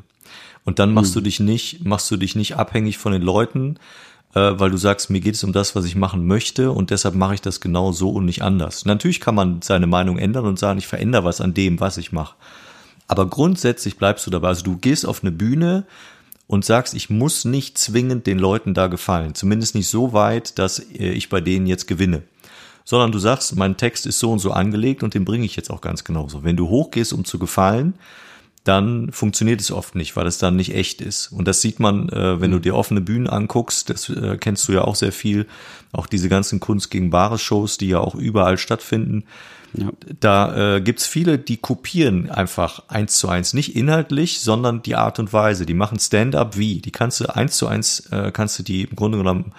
[0.65, 3.79] Und dann machst du dich nicht, machst du dich nicht abhängig von den Leuten,
[4.41, 7.35] weil du sagst, mir geht es um das, was ich machen möchte und deshalb mache
[7.35, 8.85] ich das genau so und nicht anders.
[8.85, 12.13] Natürlich kann man seine Meinung ändern und sagen, ich verändere was an dem, was ich
[12.13, 12.35] mache.
[13.09, 14.49] Aber grundsätzlich bleibst du dabei.
[14.49, 15.85] Also du gehst auf eine Bühne
[16.47, 19.35] und sagst, ich muss nicht zwingend den Leuten da gefallen.
[19.35, 22.23] Zumindest nicht so weit, dass äh, ich bei denen jetzt gewinne.
[22.85, 25.71] Sondern du sagst, mein Text ist so und so angelegt und den bringe ich jetzt
[25.71, 26.43] auch ganz genauso.
[26.43, 27.95] Wenn du hochgehst, um zu gefallen,
[28.65, 31.33] dann funktioniert es oft nicht, weil es dann nicht echt ist.
[31.33, 34.73] Und das sieht man, äh, wenn du dir offene Bühnen anguckst, das äh, kennst du
[34.73, 35.47] ja auch sehr viel,
[35.93, 39.25] auch diese ganzen Kunst gegen Bares Shows, die ja auch überall stattfinden.
[40.21, 45.19] Da äh, gibt's viele, die kopieren einfach eins zu eins, nicht inhaltlich, sondern die Art
[45.19, 45.65] und Weise.
[45.65, 48.97] Die machen Stand-up wie, die kannst du eins zu eins, äh, kannst du die im
[48.97, 49.53] Grunde genommen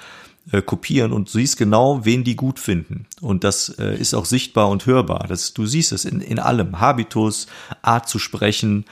[0.52, 3.06] äh, kopieren und du siehst genau, wen die gut finden.
[3.22, 5.26] Und das äh, ist auch sichtbar und hörbar.
[5.28, 6.80] Das, du siehst es in, in allem.
[6.80, 7.48] Habitus,
[7.82, 8.86] Art zu sprechen,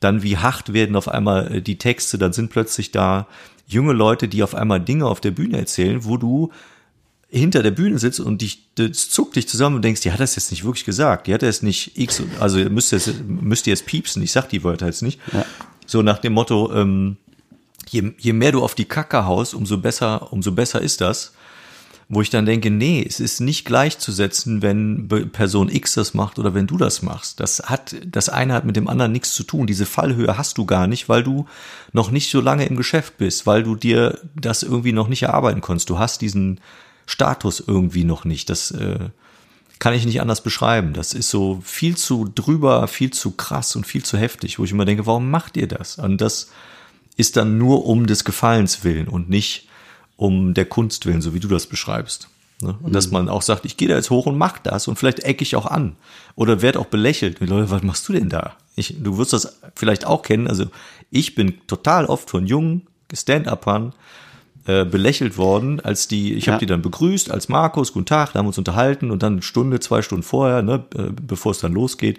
[0.00, 3.26] dann wie hart werden auf einmal äh, die Texte, dann sind plötzlich da
[3.66, 6.50] junge Leute, die auf einmal Dinge auf der Bühne erzählen, wo du
[7.28, 10.36] hinter der Bühne sitzt und dich, das zuckt dich zusammen und denkst, die hat das
[10.36, 11.26] jetzt nicht wirklich gesagt.
[11.26, 14.48] Die hat das nicht X, also ihr müsst jetzt, müsst ihr jetzt piepsen, ich sag
[14.48, 15.18] die Wörter jetzt nicht.
[15.86, 17.16] So nach dem Motto, ähm,
[17.94, 21.32] je, je mehr du auf die Kacke haust, umso besser, umso besser ist das.
[22.06, 26.52] Wo ich dann denke, nee, es ist nicht gleichzusetzen, wenn Person X das macht oder
[26.52, 27.40] wenn du das machst.
[27.40, 29.66] Das hat, das eine hat mit dem anderen nichts zu tun.
[29.66, 31.46] Diese Fallhöhe hast du gar nicht, weil du
[31.92, 35.62] noch nicht so lange im Geschäft bist, weil du dir das irgendwie noch nicht erarbeiten
[35.62, 35.88] konntest.
[35.88, 36.60] Du hast diesen
[37.06, 38.50] Status irgendwie noch nicht.
[38.50, 39.08] Das äh,
[39.78, 40.92] kann ich nicht anders beschreiben.
[40.92, 44.72] Das ist so viel zu drüber, viel zu krass und viel zu heftig, wo ich
[44.72, 45.96] immer denke, warum macht ihr das?
[45.96, 46.50] Und das
[47.16, 49.68] ist dann nur um des Gefallens willen und nicht
[50.16, 52.28] um der Kunst willen, so wie du das beschreibst.
[52.60, 52.76] Ne?
[52.82, 55.20] Und dass man auch sagt, ich gehe da jetzt hoch und mach das und vielleicht
[55.20, 55.96] ecke ich auch an
[56.36, 57.40] oder werde auch belächelt.
[57.40, 58.54] Die Leute, was machst du denn da?
[58.76, 60.48] Ich, du wirst das vielleicht auch kennen.
[60.48, 60.66] Also
[61.10, 63.92] ich bin total oft von jungen Stand-Upern
[64.66, 66.54] äh, belächelt worden, als die, ich Ja.
[66.54, 69.34] habe die dann begrüßt als Markus, guten Tag, da haben wir uns unterhalten und dann
[69.34, 72.18] eine Stunde, zwei Stunden vorher, ne, äh, bevor es dann losgeht.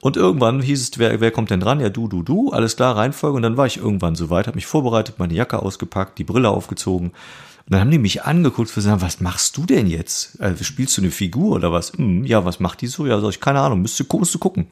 [0.00, 1.80] Und irgendwann hieß es, wer, wer kommt denn dran?
[1.80, 3.36] Ja, du, du, du, alles klar, Reihenfolge.
[3.36, 7.08] Und dann war ich irgendwann soweit, habe mich vorbereitet, meine Jacke ausgepackt, die Brille aufgezogen.
[7.08, 10.40] Und dann haben die mich angeguckt und gesagt, was machst du denn jetzt?
[10.40, 11.92] Äh, spielst du eine Figur oder was?
[11.92, 13.06] Hm, ja, was macht die so?
[13.06, 14.68] Ja, sag ich, keine Ahnung, müsst musst du gucken.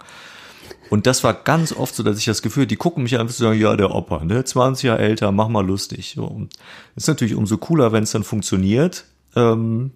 [0.90, 3.32] Und das war ganz oft so, dass ich das Gefühl, die gucken mich an und
[3.32, 6.12] sagen, ja, der Opa, ne, 20 Jahre älter, mach mal lustig.
[6.14, 6.24] So.
[6.24, 6.54] Und
[6.94, 9.04] ist natürlich umso cooler, wenn es dann funktioniert.
[9.34, 9.92] Ähm,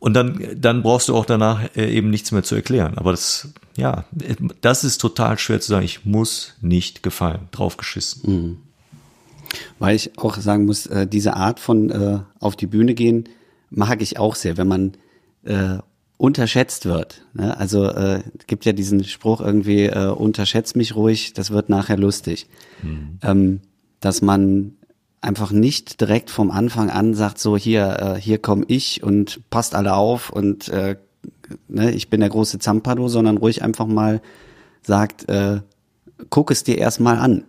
[0.00, 2.98] und dann, dann brauchst du auch danach äh, eben nichts mehr zu erklären.
[2.98, 4.04] Aber das, ja,
[4.60, 5.84] das ist total schwer zu sagen.
[5.84, 7.48] Ich muss nicht gefallen.
[7.52, 8.24] Draufgeschissen.
[9.78, 13.28] Weil ich auch sagen muss, äh, diese Art von äh, auf die Bühne gehen
[13.70, 14.96] mag ich auch sehr, wenn man
[16.20, 17.22] unterschätzt wird.
[17.32, 17.56] Ne?
[17.56, 22.46] Also äh, gibt ja diesen Spruch irgendwie, äh, unterschätzt mich ruhig, das wird nachher lustig.
[23.22, 23.60] Ähm,
[24.00, 24.74] dass man
[25.20, 29.74] einfach nicht direkt vom Anfang an sagt, so hier, äh, hier komme ich und passt
[29.74, 30.96] alle auf und äh,
[31.68, 34.22] ne, ich bin der große Zampado, sondern ruhig einfach mal
[34.82, 35.60] sagt, äh,
[36.30, 37.44] guck es dir erstmal an.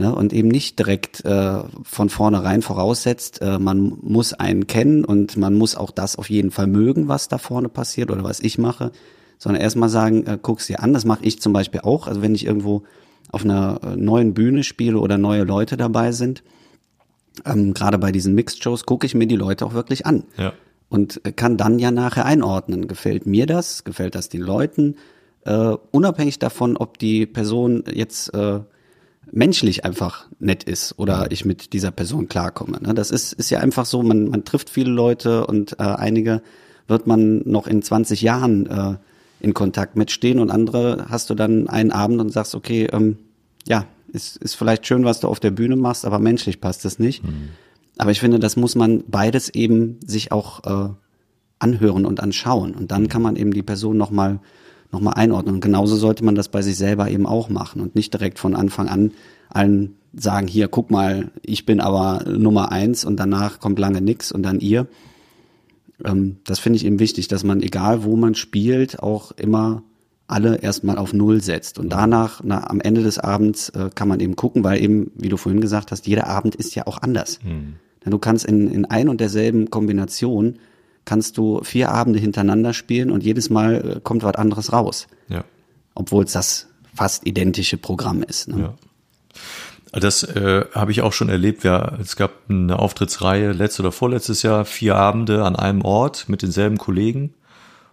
[0.00, 5.36] Ne, und eben nicht direkt äh, von vornherein voraussetzt, äh, man muss einen kennen und
[5.36, 8.58] man muss auch das auf jeden Fall mögen, was da vorne passiert oder was ich
[8.58, 8.92] mache,
[9.38, 10.92] sondern erstmal sagen, äh, guck's dir an.
[10.92, 12.06] Das mache ich zum Beispiel auch.
[12.06, 12.84] Also wenn ich irgendwo
[13.32, 16.44] auf einer äh, neuen Bühne spiele oder neue Leute dabei sind,
[17.44, 20.24] ähm, gerade bei diesen Mixed-Shows gucke ich mir die Leute auch wirklich an.
[20.36, 20.52] Ja.
[20.88, 22.88] Und kann dann ja nachher einordnen.
[22.88, 23.84] Gefällt mir das?
[23.84, 24.96] Gefällt das den Leuten?
[25.44, 28.60] Äh, unabhängig davon, ob die Person jetzt äh,
[29.30, 32.78] menschlich einfach nett ist oder ich mit dieser Person klarkomme.
[32.80, 32.94] Ne?
[32.94, 36.42] Das ist, ist ja einfach so, man, man trifft viele Leute und äh, einige
[36.86, 38.96] wird man noch in 20 Jahren äh,
[39.40, 43.18] in Kontakt mitstehen und andere hast du dann einen Abend und sagst, okay, ähm,
[43.66, 46.98] ja, ist, ist vielleicht schön, was du auf der Bühne machst, aber menschlich passt es
[46.98, 47.24] nicht.
[47.24, 47.50] Mhm.
[47.98, 50.90] Aber ich finde, das muss man beides eben sich auch äh,
[51.58, 52.74] anhören und anschauen.
[52.74, 54.40] Und dann kann man eben die Person nochmal
[54.90, 55.56] noch mal einordnen.
[55.56, 58.54] Und genauso sollte man das bei sich selber eben auch machen und nicht direkt von
[58.54, 59.12] Anfang an
[59.50, 64.32] allen sagen, hier, guck mal, ich bin aber Nummer eins und danach kommt lange nix
[64.32, 64.86] und dann ihr.
[66.04, 69.82] Ähm, das finde ich eben wichtig, dass man, egal wo man spielt, auch immer
[70.28, 71.78] alle erstmal auf Null setzt.
[71.78, 75.30] Und danach, na, am Ende des Abends, äh, kann man eben gucken, weil eben, wie
[75.30, 77.40] du vorhin gesagt hast, jeder Abend ist ja auch anders.
[77.42, 77.76] Mhm.
[78.04, 80.58] Denn du kannst in, in ein und derselben Kombination
[81.04, 85.08] kannst du vier Abende hintereinander spielen und jedes Mal äh, kommt was anderes raus.
[85.28, 85.44] Ja.
[85.94, 88.48] Obwohl es das fast identische Programm ist.
[88.48, 88.60] Ne?
[88.60, 88.74] Ja.
[89.92, 91.64] Das äh, habe ich auch schon erlebt.
[91.64, 96.42] Ja, es gab eine Auftrittsreihe letztes oder vorletztes Jahr, vier Abende an einem Ort mit
[96.42, 97.32] denselben Kollegen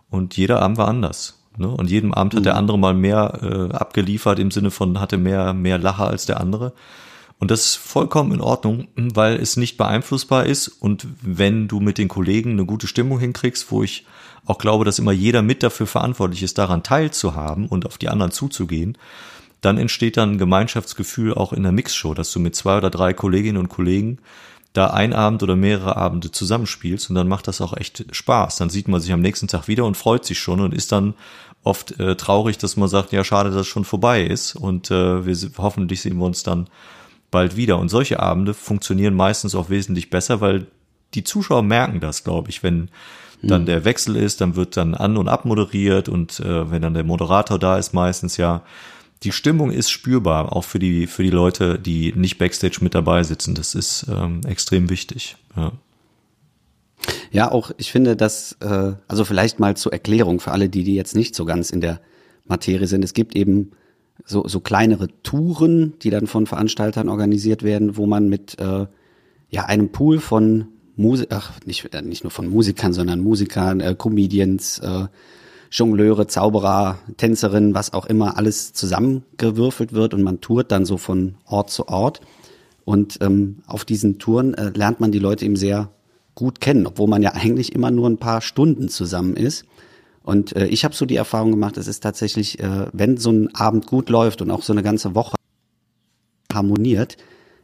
[0.09, 1.44] und jeder Abend war anders.
[1.57, 1.67] Ne?
[1.67, 2.37] Und jeden Abend mhm.
[2.37, 2.59] hat der mhm.
[2.59, 6.73] andere mal mehr äh, abgeliefert im Sinne von hatte mehr mehr Lacher als der andere.
[7.37, 10.69] Und das ist vollkommen in Ordnung, weil es nicht beeinflussbar ist.
[10.69, 14.05] Und wenn du mit den Kollegen eine gute Stimmung hinkriegst, wo ich
[14.45, 18.31] auch glaube, dass immer jeder mit dafür verantwortlich ist, daran teilzuhaben und auf die anderen
[18.31, 18.97] zuzugehen,
[19.61, 23.13] dann entsteht dann ein Gemeinschaftsgefühl auch in der Mixshow, dass du mit zwei oder drei
[23.13, 24.19] Kolleginnen und Kollegen
[24.73, 28.57] da ein Abend oder mehrere Abende zusammenspielst und dann macht das auch echt Spaß.
[28.57, 31.15] Dann sieht man sich am nächsten Tag wieder und freut sich schon und ist dann
[31.65, 35.25] oft äh, traurig, dass man sagt, ja schade, dass es schon vorbei ist und äh,
[35.25, 36.67] wir hoffentlich sehen wir uns dann
[37.31, 37.79] bald wieder.
[37.79, 40.67] Und solche Abende funktionieren meistens auch wesentlich besser, weil
[41.15, 42.89] die Zuschauer merken das, glaube ich, wenn
[43.41, 43.65] dann mhm.
[43.65, 47.59] der Wechsel ist, dann wird dann an und abmoderiert und äh, wenn dann der Moderator
[47.59, 48.63] da ist, meistens ja,
[49.23, 53.23] die Stimmung ist spürbar, auch für die, für die Leute, die nicht Backstage mit dabei
[53.23, 53.55] sitzen.
[53.55, 55.35] Das ist ähm, extrem wichtig.
[55.55, 55.71] Ja.
[57.31, 60.95] Ja, auch ich finde, dass, äh, also vielleicht mal zur Erklärung für alle, die, die
[60.95, 61.99] jetzt nicht so ganz in der
[62.45, 63.03] Materie sind.
[63.03, 63.71] Es gibt eben
[64.23, 68.85] so, so kleinere Touren, die dann von Veranstaltern organisiert werden, wo man mit äh,
[69.49, 73.95] ja einem Pool von Musik, ach nicht äh, nicht nur von Musikern, sondern Musikern, äh,
[73.97, 75.07] Comedians, äh,
[75.71, 81.35] Jongleure, Zauberer, Tänzerinnen, was auch immer, alles zusammengewürfelt wird und man tourt dann so von
[81.45, 82.21] Ort zu Ort.
[82.85, 85.89] Und ähm, auf diesen Touren äh, lernt man die Leute eben sehr
[86.35, 89.65] gut kennen, obwohl man ja eigentlich immer nur ein paar Stunden zusammen ist.
[90.21, 93.55] Und äh, ich habe so die Erfahrung gemacht, es ist tatsächlich, äh, wenn so ein
[93.55, 95.35] Abend gut läuft und auch so eine ganze Woche
[96.51, 97.17] harmoniert,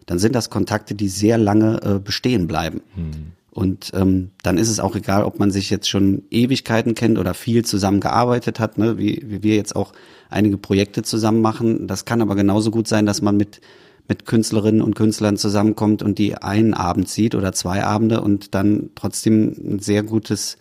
[0.05, 2.81] dann sind das Kontakte, die sehr lange äh, bestehen bleiben.
[2.95, 3.33] Mhm.
[3.51, 7.33] Und ähm, dann ist es auch egal, ob man sich jetzt schon Ewigkeiten kennt oder
[7.33, 8.97] viel zusammen gearbeitet hat, ne?
[8.97, 9.91] wie, wie wir jetzt auch
[10.29, 11.85] einige Projekte zusammen machen.
[11.87, 13.59] Das kann aber genauso gut sein, dass man mit
[14.07, 18.89] mit Künstlerinnen und Künstlern zusammenkommt und die einen Abend sieht oder zwei Abende und dann
[18.95, 20.57] trotzdem ein sehr gutes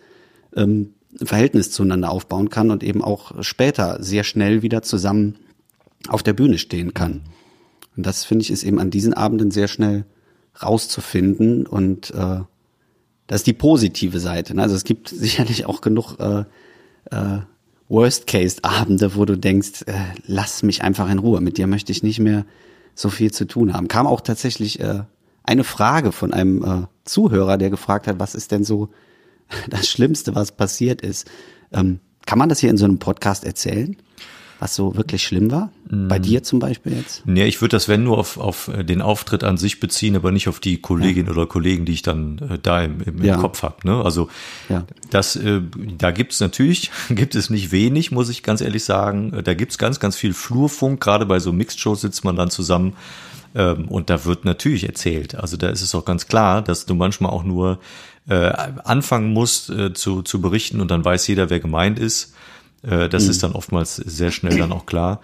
[0.54, 5.36] ähm, Verhältnis zueinander aufbauen kann und eben auch später sehr schnell wieder zusammen
[6.08, 7.22] auf der Bühne stehen kann.
[7.96, 10.04] Und das finde ich ist eben an diesen Abenden sehr schnell
[10.62, 12.40] rauszufinden und äh,
[13.26, 14.54] das ist die positive Seite.
[14.54, 14.62] Ne?
[14.62, 16.44] Also es gibt sicherlich auch genug äh,
[17.10, 17.40] äh,
[17.88, 19.92] Worst-Case-Abende, wo du denkst, äh,
[20.26, 22.44] lass mich einfach in Ruhe, mit dir möchte ich nicht mehr
[22.94, 23.88] so viel zu tun haben.
[23.88, 25.02] Kam auch tatsächlich äh,
[25.44, 28.90] eine Frage von einem äh, Zuhörer, der gefragt hat, was ist denn so
[29.70, 31.30] das Schlimmste, was passiert ist.
[31.72, 33.96] Ähm, kann man das hier in so einem Podcast erzählen?
[34.60, 35.72] Was so wirklich schlimm war?
[35.86, 36.22] Bei mm.
[36.22, 37.26] dir zum Beispiel jetzt?
[37.26, 40.32] Nee, ich würde das, wenn nur auf, auf äh, den Auftritt an sich beziehen, aber
[40.32, 41.32] nicht auf die Kolleginnen ja.
[41.32, 43.38] oder Kollegen, die ich dann äh, da im, im, ja.
[43.38, 43.76] Kopf habe.
[43.84, 44.04] Ne?
[44.04, 44.28] Also
[44.68, 44.84] ja.
[45.08, 45.62] das, äh,
[45.96, 49.40] da gibt's natürlich, gibt es nicht wenig, muss ich ganz ehrlich sagen.
[49.42, 51.00] Da gibt's ganz, ganz viel Flurfunk.
[51.00, 52.96] Gerade bei so Mixed-Shows sitzt man dann zusammen
[53.54, 55.36] ähm, und da wird natürlich erzählt.
[55.36, 57.80] Also da ist es auch ganz klar, dass du manchmal auch nur
[58.28, 58.34] äh,
[58.84, 62.34] anfangen musst äh, zu, zu berichten und dann weiß jeder, wer gemeint ist.
[62.82, 63.30] Äh, das mhm.
[63.30, 65.20] ist dann oftmals sehr schnell dann auch klar.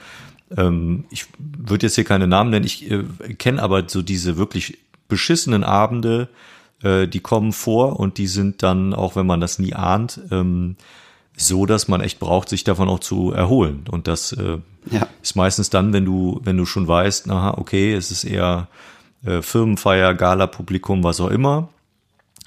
[0.56, 3.04] Ähm, ich würde jetzt hier keine Namen nennen, ich äh,
[3.38, 6.28] kenne aber so diese wirklich beschissenen Abende,
[6.82, 10.76] äh, die kommen vor und die sind dann, auch wenn man das nie ahnt, ähm,
[11.36, 13.84] so, dass man echt braucht, sich davon auch zu erholen.
[13.90, 14.58] Und das äh,
[14.90, 15.06] ja.
[15.22, 18.68] ist meistens dann, wenn du, wenn du schon weißt, aha, okay, es ist eher
[19.24, 21.68] äh, Firmenfeier, Gala-Publikum, was auch immer.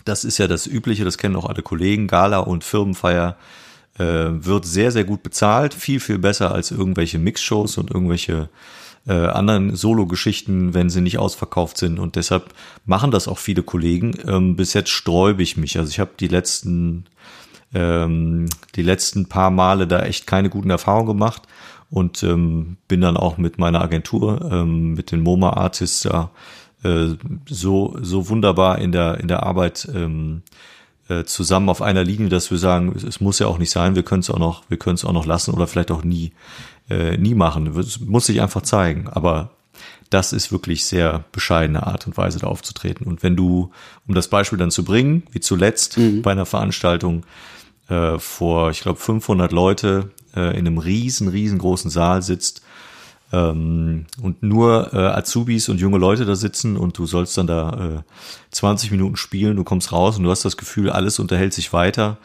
[0.05, 2.07] Das ist ja das Übliche, das kennen auch alle Kollegen.
[2.07, 3.35] Gala und Firmenfeier
[3.99, 8.49] äh, wird sehr, sehr gut bezahlt, viel, viel besser als irgendwelche Mixshows und irgendwelche
[9.07, 11.99] äh, anderen Solo-Geschichten, wenn sie nicht ausverkauft sind.
[11.99, 12.53] Und deshalb
[12.85, 14.13] machen das auch viele Kollegen.
[14.25, 15.77] Ähm, bis jetzt sträube ich mich.
[15.77, 17.05] Also ich habe die letzten,
[17.73, 21.43] ähm, die letzten paar Male da echt keine guten Erfahrungen gemacht
[21.89, 26.31] und ähm, bin dann auch mit meiner Agentur, ähm, mit den MoMA Artists da
[26.83, 27.15] äh,
[27.47, 30.43] so, so wunderbar in der, in der Arbeit ähm,
[31.09, 34.03] äh, zusammen auf einer Linie, dass wir sagen, es muss ja auch nicht sein, wir
[34.03, 36.31] können es auch noch, wir können es auch noch lassen oder vielleicht auch nie,
[36.89, 37.67] äh, nie machen.
[37.77, 39.09] Es muss sich einfach zeigen.
[39.09, 39.51] Aber
[40.09, 43.05] das ist wirklich sehr bescheidene Art und Weise, da aufzutreten.
[43.07, 43.71] Und wenn du,
[44.07, 46.21] um das Beispiel dann zu bringen, wie zuletzt mhm.
[46.21, 47.25] bei einer Veranstaltung
[47.89, 52.61] äh, vor, ich glaube, 500 Leute äh, in einem riesen, riesengroßen Saal sitzt
[53.31, 57.97] ähm, und nur äh, Azubis und junge Leute da sitzen und du sollst dann da
[57.97, 58.01] äh,
[58.51, 62.17] 20 Minuten spielen, du kommst raus und du hast das Gefühl, alles unterhält sich weiter.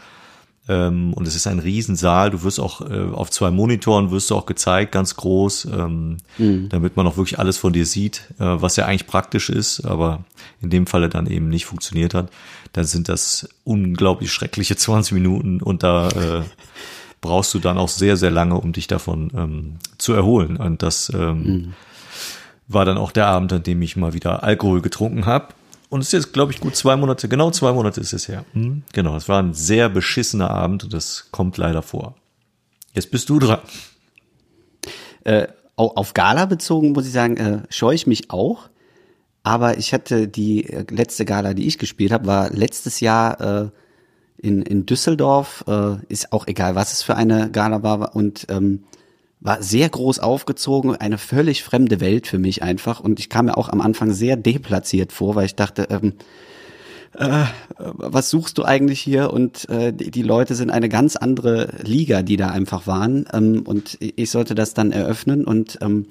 [0.66, 2.30] Ähm, und es ist ein Riesensaal.
[2.30, 6.70] Du wirst auch äh, auf zwei Monitoren wirst du auch gezeigt, ganz groß, ähm, mhm.
[6.70, 10.24] damit man auch wirklich alles von dir sieht, äh, was ja eigentlich praktisch ist, aber
[10.62, 12.30] in dem Falle dann eben nicht funktioniert hat.
[12.72, 16.42] Dann sind das unglaublich schreckliche 20 Minuten und da äh,
[17.24, 20.58] brauchst du dann auch sehr, sehr lange, um dich davon ähm, zu erholen.
[20.58, 21.72] Und das ähm, mhm.
[22.68, 25.54] war dann auch der Abend, an dem ich mal wieder Alkohol getrunken habe.
[25.88, 28.44] Und es ist jetzt, glaube ich, gut zwei Monate, genau zwei Monate ist es her.
[28.52, 28.82] Mhm.
[28.92, 32.14] Genau, es war ein sehr beschissener Abend und das kommt leider vor.
[32.92, 33.60] Jetzt bist du dran.
[35.24, 38.68] Äh, auf Gala bezogen, muss ich sagen, äh, scheue ich mich auch.
[39.42, 43.70] Aber ich hatte die äh, letzte Gala, die ich gespielt habe, war letztes Jahr äh,
[44.44, 48.84] in, in Düsseldorf, äh, ist auch egal, was es für eine Gala war und ähm,
[49.40, 53.56] war sehr groß aufgezogen, eine völlig fremde Welt für mich einfach und ich kam mir
[53.56, 56.14] auch am Anfang sehr deplatziert vor, weil ich dachte, ähm,
[57.16, 57.44] äh,
[57.78, 59.32] was suchst du eigentlich hier?
[59.32, 63.26] Und äh, die, die, Leute sind eine ganz andere Liga, die da einfach waren.
[63.32, 66.06] Ähm, und ich sollte das dann eröffnen und ähm,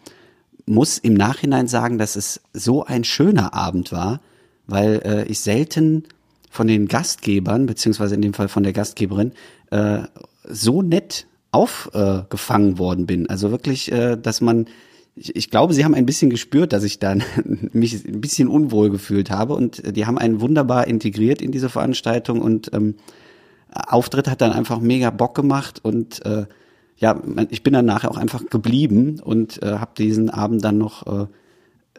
[0.65, 4.21] muss im Nachhinein sagen, dass es so ein schöner Abend war,
[4.65, 6.05] weil äh, ich selten
[6.53, 9.31] von den Gastgebern, beziehungsweise in dem Fall von der Gastgeberin,
[9.71, 10.01] äh,
[10.47, 13.27] so nett aufgefangen äh, worden bin.
[13.27, 14.67] Also wirklich, äh, dass man,
[15.15, 17.23] ich, ich, glaube, sie haben ein bisschen gespürt, dass ich dann
[17.73, 19.55] mich ein bisschen unwohl gefühlt habe.
[19.55, 22.39] Und die haben einen wunderbar integriert in diese Veranstaltung.
[22.39, 22.97] Und ähm,
[23.73, 25.79] Auftritt hat dann einfach mega Bock gemacht.
[25.81, 26.45] Und äh,
[26.97, 31.07] ja, ich bin dann nachher auch einfach geblieben und äh, habe diesen Abend dann noch
[31.07, 31.25] äh,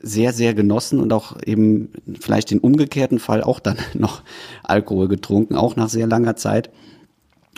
[0.05, 1.91] sehr, sehr genossen und auch eben
[2.21, 4.23] vielleicht den umgekehrten Fall auch dann noch
[4.63, 6.71] Alkohol getrunken, auch nach sehr langer Zeit.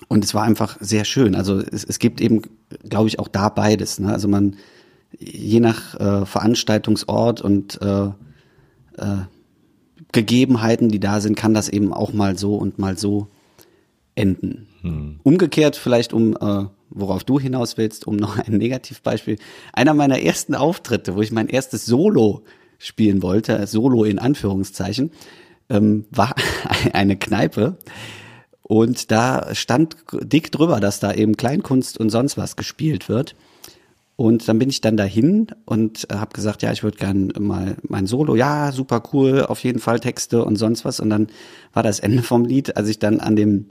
[0.09, 1.35] Und es war einfach sehr schön.
[1.35, 2.43] Also es, es gibt eben,
[2.89, 3.99] glaube ich, auch da beides.
[3.99, 4.13] Ne?
[4.13, 4.57] Also man,
[5.19, 9.25] je nach äh, Veranstaltungsort und äh, äh,
[10.13, 13.29] Gegebenheiten, die da sind, kann das eben auch mal so und mal so
[14.15, 14.69] enden.
[14.83, 15.21] Hm.
[15.23, 19.39] Umgekehrt vielleicht, um äh, worauf du hinaus willst, um noch ein Negativbeispiel.
[19.73, 22.43] Einer meiner ersten Auftritte, wo ich mein erstes Solo
[22.79, 25.11] spielen wollte, Solo in Anführungszeichen,
[25.69, 26.35] ähm, war
[26.93, 27.77] eine Kneipe.
[28.63, 33.37] Und da stand dick drüber, dass da eben Kleinkunst und sonst was gespielt wird.
[34.17, 38.07] Und dann bin ich dann dahin und habe gesagt, ja, ich würde gern mal mein
[38.07, 41.01] Solo, ja, super cool, auf jeden Fall Texte und sonst was.
[41.01, 41.29] Und dann
[41.75, 43.67] war das Ende vom Lied, als ich dann an dem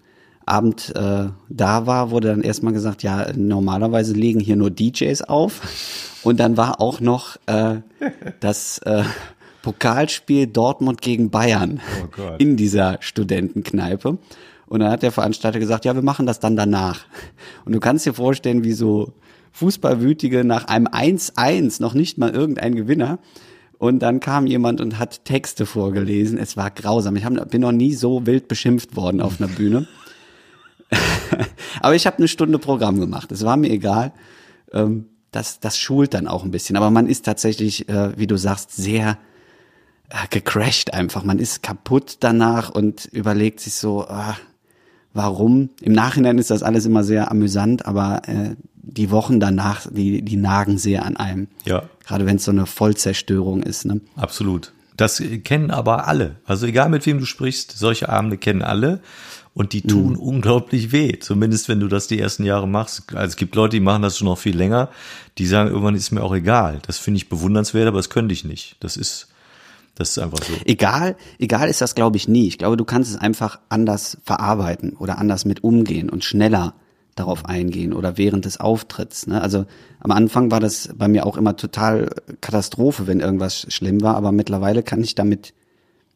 [0.46, 5.62] Abend äh, da war, wurde dann erstmal gesagt, ja, normalerweise legen hier nur DJs auf.
[6.24, 7.78] Und dann war auch noch äh,
[8.40, 9.04] das äh,
[9.62, 11.82] Pokalspiel Dortmund gegen Bayern
[12.18, 14.18] oh in dieser Studentenkneipe.
[14.68, 17.06] Und dann hat der Veranstalter gesagt, ja, wir machen das dann danach.
[17.66, 19.14] Und du kannst dir vorstellen, wie so
[19.54, 23.20] Fußballwütige nach einem 1-1, noch nicht mal irgendein Gewinner.
[23.78, 26.38] Und dann kam jemand und hat Texte vorgelesen.
[26.38, 27.16] Es war grausam.
[27.16, 29.88] Ich hab, bin noch nie so wild beschimpft worden auf einer Bühne.
[31.82, 33.32] Aber ich habe eine Stunde Programm gemacht.
[33.32, 34.14] Es war mir egal.
[34.72, 36.78] Ähm, das, das schult dann auch ein bisschen.
[36.78, 39.18] Aber man ist tatsächlich, äh, wie du sagst, sehr
[40.10, 41.24] äh, gecrashed einfach.
[41.24, 44.34] Man ist kaputt danach und überlegt sich so, äh,
[45.14, 45.70] warum.
[45.82, 50.38] Im Nachhinein ist das alles immer sehr amüsant, aber äh, die Wochen danach, die, die
[50.38, 51.48] nagen sehr an einem.
[51.66, 51.84] Ja.
[52.06, 53.86] Gerade wenn es so eine Vollzerstörung ist.
[53.86, 54.02] Ne?
[54.16, 54.74] Absolut.
[54.96, 56.38] Das kennen aber alle.
[56.46, 59.02] Also egal mit wem du sprichst, solche Abende kennen alle
[59.56, 60.20] und die tun mhm.
[60.20, 61.18] unglaublich weh.
[61.18, 63.16] Zumindest wenn du das die ersten Jahre machst.
[63.16, 64.90] Also es gibt Leute, die machen das schon noch viel länger.
[65.38, 66.82] Die sagen, irgendwann ist mir auch egal.
[66.86, 68.76] Das finde ich bewundernswert, aber das könnte ich nicht.
[68.82, 69.30] Das ist,
[69.96, 70.54] das ist einfach so.
[70.66, 72.48] Egal, egal ist das, glaube ich, nie.
[72.48, 76.76] Ich glaube, du kannst es einfach anders verarbeiten oder anders mit umgehen und schneller
[77.16, 79.26] darauf eingehen oder während des Auftritts.
[79.26, 79.42] Ne?
[79.42, 79.66] Also
[80.02, 82.10] am Anfang war das bei mir auch immer total
[82.42, 85.54] Katastrophe, wenn irgendwas schlimm war, aber mittlerweile kann ich damit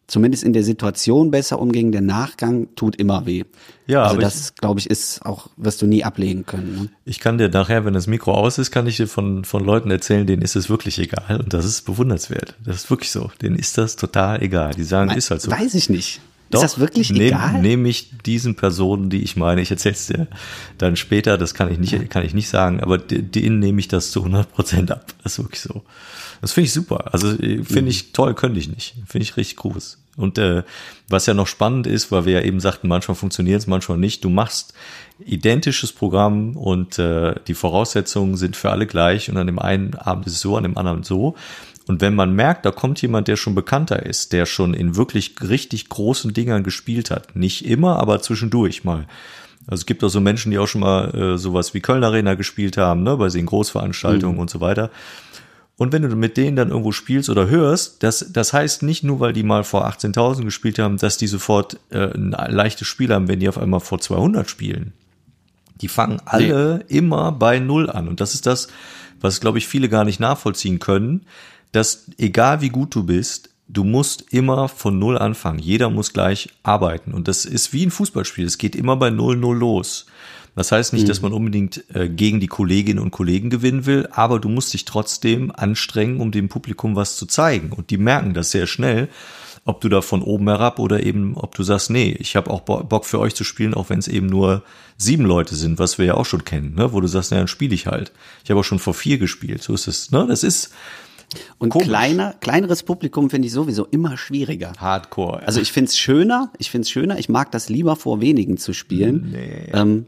[0.09, 1.91] zumindest in der Situation besser umgehen.
[1.91, 3.43] Der Nachgang tut immer weh.
[3.87, 6.75] Ja, also aber das, glaube ich, ist auch, wirst du nie ablegen können.
[6.75, 6.89] Ne?
[7.05, 9.89] Ich kann dir nachher, wenn das Mikro aus ist, kann ich dir von, von Leuten
[9.91, 11.39] erzählen, denen ist es wirklich egal.
[11.41, 12.55] Und das ist bewundernswert.
[12.63, 13.31] Das ist wirklich so.
[13.41, 14.73] Denen ist das total egal.
[14.73, 15.51] Die sagen, ist halt so.
[15.51, 16.21] Weiß ich nicht.
[16.49, 17.61] Doch, ist das wirklich nehm, egal?
[17.61, 20.27] Nehme ich diesen Personen, die ich meine, ich erzähl's dir
[20.79, 24.09] dann später, das kann ich nicht, kann ich nicht sagen, aber denen nehme ich das
[24.09, 25.13] zu 100 Prozent ab.
[25.23, 25.83] Das ist wirklich so.
[26.41, 27.13] Das finde ich super.
[27.13, 28.95] Also äh, finde ich toll, könnte ich nicht.
[29.05, 29.98] Finde ich richtig groß.
[30.19, 30.63] Und äh,
[31.07, 34.25] was ja noch spannend ist, weil wir ja eben sagten, manchmal funktioniert es, manchmal nicht.
[34.25, 34.73] Du machst
[35.23, 40.27] identisches Programm und äh, die Voraussetzungen sind für alle gleich und an dem einen Abend
[40.27, 41.35] ist es so, an dem anderen so.
[41.87, 45.35] Und wenn man merkt, da kommt jemand, der schon bekannter ist, der schon in wirklich
[45.41, 49.07] richtig großen Dingern gespielt hat, nicht immer, aber zwischendurch mal.
[49.67, 52.33] Also es gibt auch so Menschen, die auch schon mal äh, sowas wie Köln Arena
[52.33, 54.41] gespielt haben, ne, bei den Großveranstaltungen mhm.
[54.41, 54.91] und so weiter.
[55.79, 59.21] Und wenn du mit denen dann irgendwo spielst oder hörst, das, das heißt nicht nur,
[59.21, 63.29] weil die mal vor 18.000 gespielt haben, dass die sofort äh, ein leichtes Spiel haben,
[63.29, 64.91] wenn die auf einmal vor 200 spielen.
[65.79, 66.97] Die fangen alle nee.
[66.97, 68.09] immer bei Null an.
[68.09, 68.67] Und das ist das,
[69.21, 71.21] was, glaube ich, viele gar nicht nachvollziehen können,
[71.71, 75.59] dass egal wie gut du bist, du musst immer von Null anfangen.
[75.59, 77.13] Jeder muss gleich arbeiten.
[77.13, 78.43] Und das ist wie ein Fußballspiel.
[78.43, 80.07] Es geht immer bei Null Null los.
[80.55, 81.07] Das heißt nicht, mhm.
[81.07, 84.85] dass man unbedingt äh, gegen die Kolleginnen und Kollegen gewinnen will, aber du musst dich
[84.85, 87.71] trotzdem anstrengen, um dem Publikum was zu zeigen.
[87.71, 89.09] Und die merken das sehr schnell,
[89.65, 92.61] ob du da von oben herab oder eben, ob du sagst, nee, ich habe auch
[92.61, 94.63] Bock für euch zu spielen, auch wenn es eben nur
[94.97, 96.91] sieben Leute sind, was wir ja auch schon kennen, ne?
[96.91, 98.11] wo du sagst, naja, dann spiele ich halt.
[98.43, 99.61] Ich habe auch schon vor vier gespielt.
[99.61, 100.11] So ist es.
[100.11, 100.25] Ne?
[100.27, 100.71] Das ist
[101.59, 104.73] und kleiner, kleineres Publikum finde ich sowieso immer schwieriger.
[104.77, 105.41] Hardcore.
[105.41, 105.47] Ja.
[105.47, 108.57] Also ich finde es schöner, ich finde es schöner, ich mag das lieber vor wenigen
[108.57, 109.29] zu spielen.
[109.31, 109.69] Nee.
[109.73, 110.05] Ähm,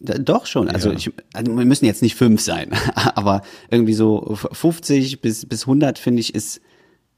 [0.00, 0.68] doch schon.
[0.68, 0.96] Also, ja.
[0.96, 2.70] ich, also wir müssen jetzt nicht fünf sein,
[3.14, 6.60] aber irgendwie so 50 bis, bis 100 finde ich ist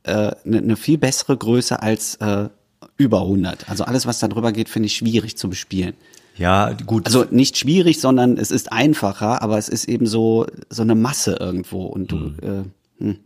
[0.05, 2.49] eine äh, ne, ne viel bessere Größe als äh,
[2.97, 3.69] über 100.
[3.69, 5.95] Also alles, was da drüber geht, finde ich schwierig zu bespielen.
[6.37, 7.07] Ja, gut.
[7.07, 11.37] Also nicht schwierig, sondern es ist einfacher, aber es ist eben so so eine Masse
[11.41, 12.17] irgendwo und du.
[12.17, 12.39] Mhm.
[12.43, 12.63] Äh,
[12.99, 13.19] hm.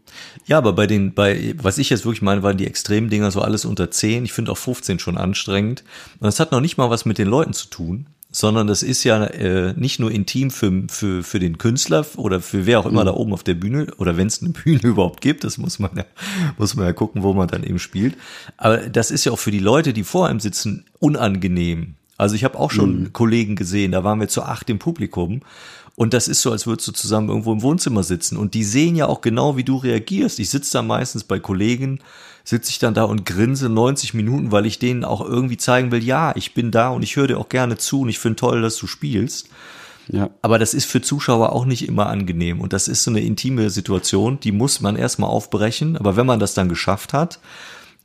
[0.46, 3.40] Ja, aber bei den, bei, was ich jetzt wirklich meine, waren die extremen Dinger so
[3.40, 4.24] alles unter 10.
[4.24, 5.84] Ich finde auch 15 schon anstrengend.
[6.14, 9.02] Und das hat noch nicht mal was mit den Leuten zu tun, sondern das ist
[9.04, 13.02] ja äh, nicht nur intim für, für, für den Künstler oder für wer auch immer
[13.02, 13.06] mhm.
[13.06, 15.90] da oben auf der Bühne oder wenn es eine Bühne überhaupt gibt, das muss man
[15.96, 16.04] ja,
[16.58, 18.16] muss man ja gucken, wo man dann eben spielt.
[18.56, 21.94] Aber das ist ja auch für die Leute, die vor einem sitzen, unangenehm.
[22.16, 23.12] Also ich habe auch schon mhm.
[23.12, 25.40] Kollegen gesehen, da waren wir zu acht im Publikum
[26.00, 28.38] und das ist so, als würdest du zusammen irgendwo im Wohnzimmer sitzen.
[28.38, 30.38] Und die sehen ja auch genau, wie du reagierst.
[30.38, 32.00] Ich sitze da meistens bei Kollegen,
[32.45, 36.03] sitze ich dann da und grinse 90 Minuten, weil ich denen auch irgendwie zeigen will,
[36.03, 38.62] ja, ich bin da und ich höre dir auch gerne zu und ich finde toll,
[38.62, 39.49] dass du spielst.
[40.09, 40.30] Ja.
[40.43, 42.61] Aber das ist für Zuschauer auch nicht immer angenehm.
[42.61, 45.97] Und das ist so eine intime Situation, die muss man erstmal aufbrechen.
[45.97, 47.38] Aber wenn man das dann geschafft hat,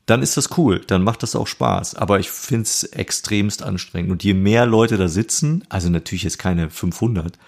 [0.05, 1.95] dann ist das cool, dann macht das auch Spaß.
[1.95, 4.11] Aber ich finde es extremst anstrengend.
[4.11, 7.39] Und je mehr Leute da sitzen, also natürlich jetzt keine 500,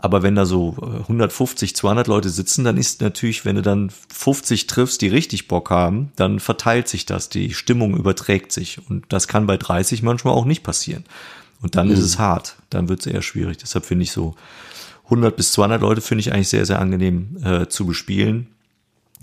[0.00, 3.90] aber wenn da so 150, äh, 200 Leute sitzen, dann ist natürlich, wenn du dann
[4.14, 8.80] 50 triffst, die richtig Bock haben, dann verteilt sich das, die Stimmung überträgt sich.
[8.88, 11.04] Und das kann bei 30 manchmal auch nicht passieren.
[11.60, 11.94] Und dann mhm.
[11.94, 13.58] ist es hart, dann wird es eher schwierig.
[13.58, 14.36] Deshalb finde ich so
[15.04, 18.46] 100 bis 200 Leute finde ich eigentlich sehr, sehr angenehm äh, zu bespielen.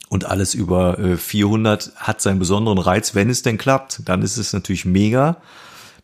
[0.09, 4.01] Und alles über äh, 400 hat seinen besonderen Reiz, wenn es denn klappt.
[4.05, 5.38] Dann ist es natürlich mega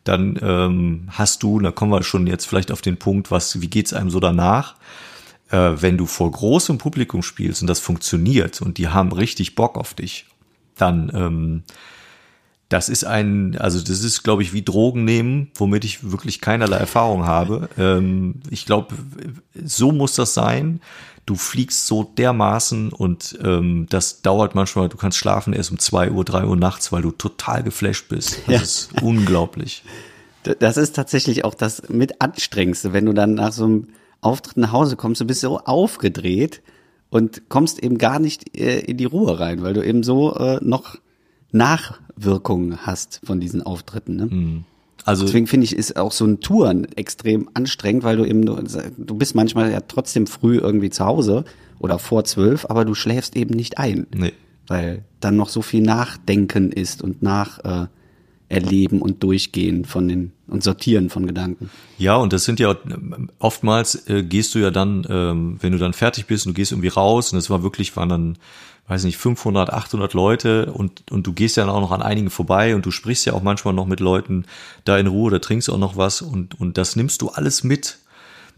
[0.04, 3.68] dann ähm, hast du, da kommen wir schon jetzt vielleicht auf den Punkt, was, wie
[3.68, 4.74] geht's einem so danach?
[5.50, 9.78] Äh, wenn du vor großem Publikum spielst und das funktioniert und die haben richtig Bock
[9.78, 10.26] auf dich,
[10.76, 11.62] dann ähm,
[12.72, 16.78] das ist ein, also das ist, glaube ich, wie Drogen nehmen, womit ich wirklich keinerlei
[16.78, 17.68] Erfahrung habe.
[17.76, 18.94] Ähm, ich glaube,
[19.62, 20.80] so muss das sein.
[21.24, 26.10] Du fliegst so dermaßen und ähm, das dauert manchmal, du kannst schlafen erst um zwei
[26.10, 28.40] Uhr, drei Uhr nachts, weil du total geflasht bist.
[28.46, 28.60] Das ja.
[28.60, 29.84] ist unglaublich.
[30.58, 33.88] Das ist tatsächlich auch das mit anstrengendste, wenn du dann nach so einem
[34.20, 36.62] Auftritt nach Hause kommst, du bist so aufgedreht
[37.10, 40.58] und kommst eben gar nicht äh, in die Ruhe rein, weil du eben so äh,
[40.60, 40.96] noch
[41.52, 44.16] Nachwirkungen hast von diesen Auftritten.
[44.16, 44.26] Ne?
[44.26, 44.64] Mhm.
[45.04, 49.14] Also deswegen finde ich ist auch so ein Touren extrem anstrengend, weil du eben du
[49.14, 51.44] bist manchmal ja trotzdem früh irgendwie zu Hause
[51.78, 54.32] oder vor zwölf, aber du schläfst eben nicht ein, nee.
[54.68, 57.86] weil dann noch so viel Nachdenken ist und nach äh,
[58.48, 61.70] erleben und durchgehen von den und sortieren von Gedanken.
[61.96, 62.76] Ja, und das sind ja
[63.38, 66.72] oftmals äh, gehst du ja dann, ähm, wenn du dann fertig bist und du gehst
[66.72, 68.38] irgendwie raus und es war wirklich waren dann
[68.88, 72.74] weiß nicht, 500, 800 Leute und, und du gehst ja auch noch an einigen vorbei
[72.74, 74.44] und du sprichst ja auch manchmal noch mit Leuten
[74.84, 77.98] da in Ruhe oder trinkst auch noch was und, und das nimmst du alles mit.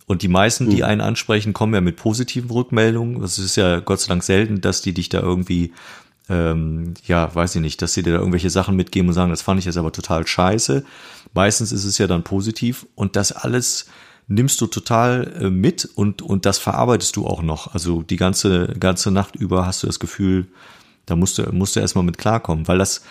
[0.06, 0.84] Und die meisten, die mhm.
[0.84, 3.22] einen ansprechen, kommen ja mit positiven Rückmeldungen.
[3.22, 5.72] Das ist ja Gott sei Dank selten, dass die dich da irgendwie
[6.28, 9.42] ähm, ja, weiß ich nicht, dass sie dir da irgendwelche Sachen mitgeben und sagen, das
[9.42, 10.84] fand ich jetzt aber total scheiße.
[11.34, 13.86] Meistens ist es ja dann positiv und das alles
[14.26, 17.74] nimmst du total äh, mit und, und das verarbeitest du auch noch.
[17.74, 20.46] Also die ganze, ganze Nacht über hast du das Gefühl,
[21.06, 23.02] da musst du, musst du erstmal mit klarkommen, weil das,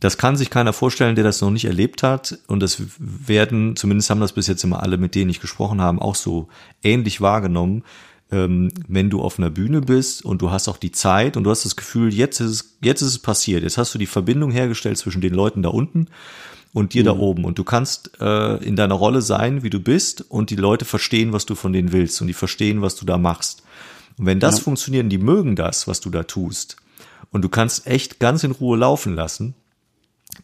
[0.00, 2.38] das kann sich keiner vorstellen, der das noch nicht erlebt hat.
[2.48, 6.02] Und das werden, zumindest haben das bis jetzt immer alle, mit denen ich gesprochen habe,
[6.02, 6.48] auch so
[6.82, 7.84] ähnlich wahrgenommen.
[8.30, 11.50] Ähm, wenn du auf einer Bühne bist und du hast auch die Zeit und du
[11.50, 13.62] hast das Gefühl, jetzt ist jetzt ist es passiert.
[13.62, 16.08] Jetzt hast du die Verbindung hergestellt zwischen den Leuten da unten
[16.72, 17.06] und dir mhm.
[17.06, 17.44] da oben.
[17.44, 21.32] Und du kannst äh, in deiner Rolle sein, wie du bist, und die Leute verstehen,
[21.32, 23.62] was du von denen willst und die verstehen, was du da machst.
[24.18, 24.64] Und wenn das ja.
[24.64, 26.76] funktioniert, die mögen das, was du da tust,
[27.30, 29.54] und du kannst echt ganz in Ruhe laufen lassen,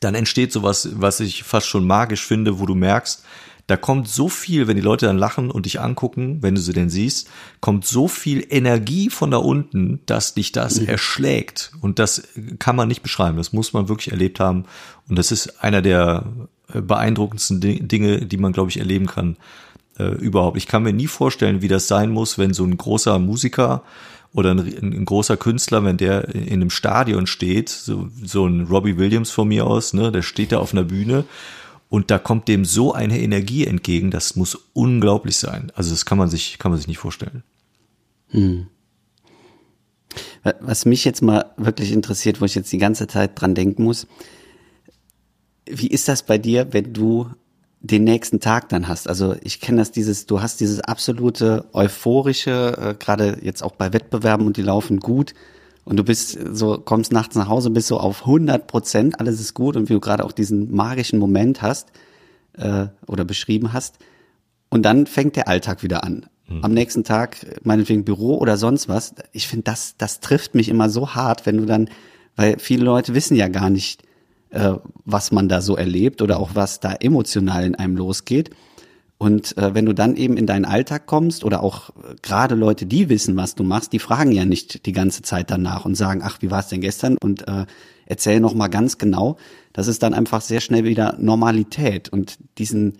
[0.01, 3.25] dann entsteht sowas, was ich fast schon magisch finde, wo du merkst,
[3.67, 6.75] da kommt so viel, wenn die Leute dann lachen und dich angucken, wenn du sie
[6.75, 10.89] denn siehst, kommt so viel Energie von da unten, dass dich das mhm.
[10.89, 11.73] erschlägt.
[11.81, 13.39] Und das kann man nicht beschreiben.
[13.39, 14.65] Das muss man wirklich erlebt haben.
[15.09, 16.25] Und das ist einer der
[16.73, 19.37] äh, beeindruckendsten Dinge, die man, glaube ich, erleben kann
[19.99, 20.59] äh, überhaupt.
[20.59, 23.83] Ich kann mir nie vorstellen, wie das sein muss, wenn so ein großer Musiker
[24.35, 28.99] oder ein, ein, großer Künstler, wenn der in einem Stadion steht, so, so ein Robbie
[28.99, 31.25] Williams von mir aus, ne, der steht da auf einer Bühne
[31.89, 35.71] und da kommt dem so eine Energie entgegen, das muss unglaublich sein.
[35.75, 37.43] Also das kann man sich, kann man sich nicht vorstellen.
[38.29, 38.67] Hm.
[40.61, 44.07] Was mich jetzt mal wirklich interessiert, wo ich jetzt die ganze Zeit dran denken muss,
[45.67, 47.31] wie ist das bei dir, wenn du
[47.81, 49.09] den nächsten Tag dann hast.
[49.09, 53.93] Also ich kenne das dieses, du hast dieses absolute euphorische, äh, gerade jetzt auch bei
[53.93, 55.35] Wettbewerben und die laufen gut
[55.85, 59.55] und du bist so, kommst nachts nach Hause, bist so auf 100 Prozent, alles ist
[59.55, 61.93] gut und wie du gerade auch diesen magischen Moment hast
[62.55, 63.99] äh, oder beschrieben hast
[64.71, 66.27] und dann fängt der Alltag wieder an.
[66.49, 66.65] Mhm.
[66.65, 69.15] Am nächsten Tag, meinetwegen Büro oder sonst was.
[69.33, 71.89] Ich finde, das, das trifft mich immer so hart, wenn du dann,
[72.37, 74.03] weil viele Leute wissen ja gar nicht,
[74.51, 74.75] äh,
[75.05, 78.51] was man da so erlebt oder auch was da emotional in einem losgeht.
[79.17, 82.85] Und äh, wenn du dann eben in deinen Alltag kommst oder auch äh, gerade Leute,
[82.85, 86.21] die wissen, was du machst, die fragen ja nicht die ganze Zeit danach und sagen,
[86.25, 87.17] ach, wie war es denn gestern?
[87.23, 87.67] Und äh,
[88.07, 89.37] erzähl noch mal ganz genau.
[89.73, 92.99] Das ist dann einfach sehr schnell wieder Normalität und diesen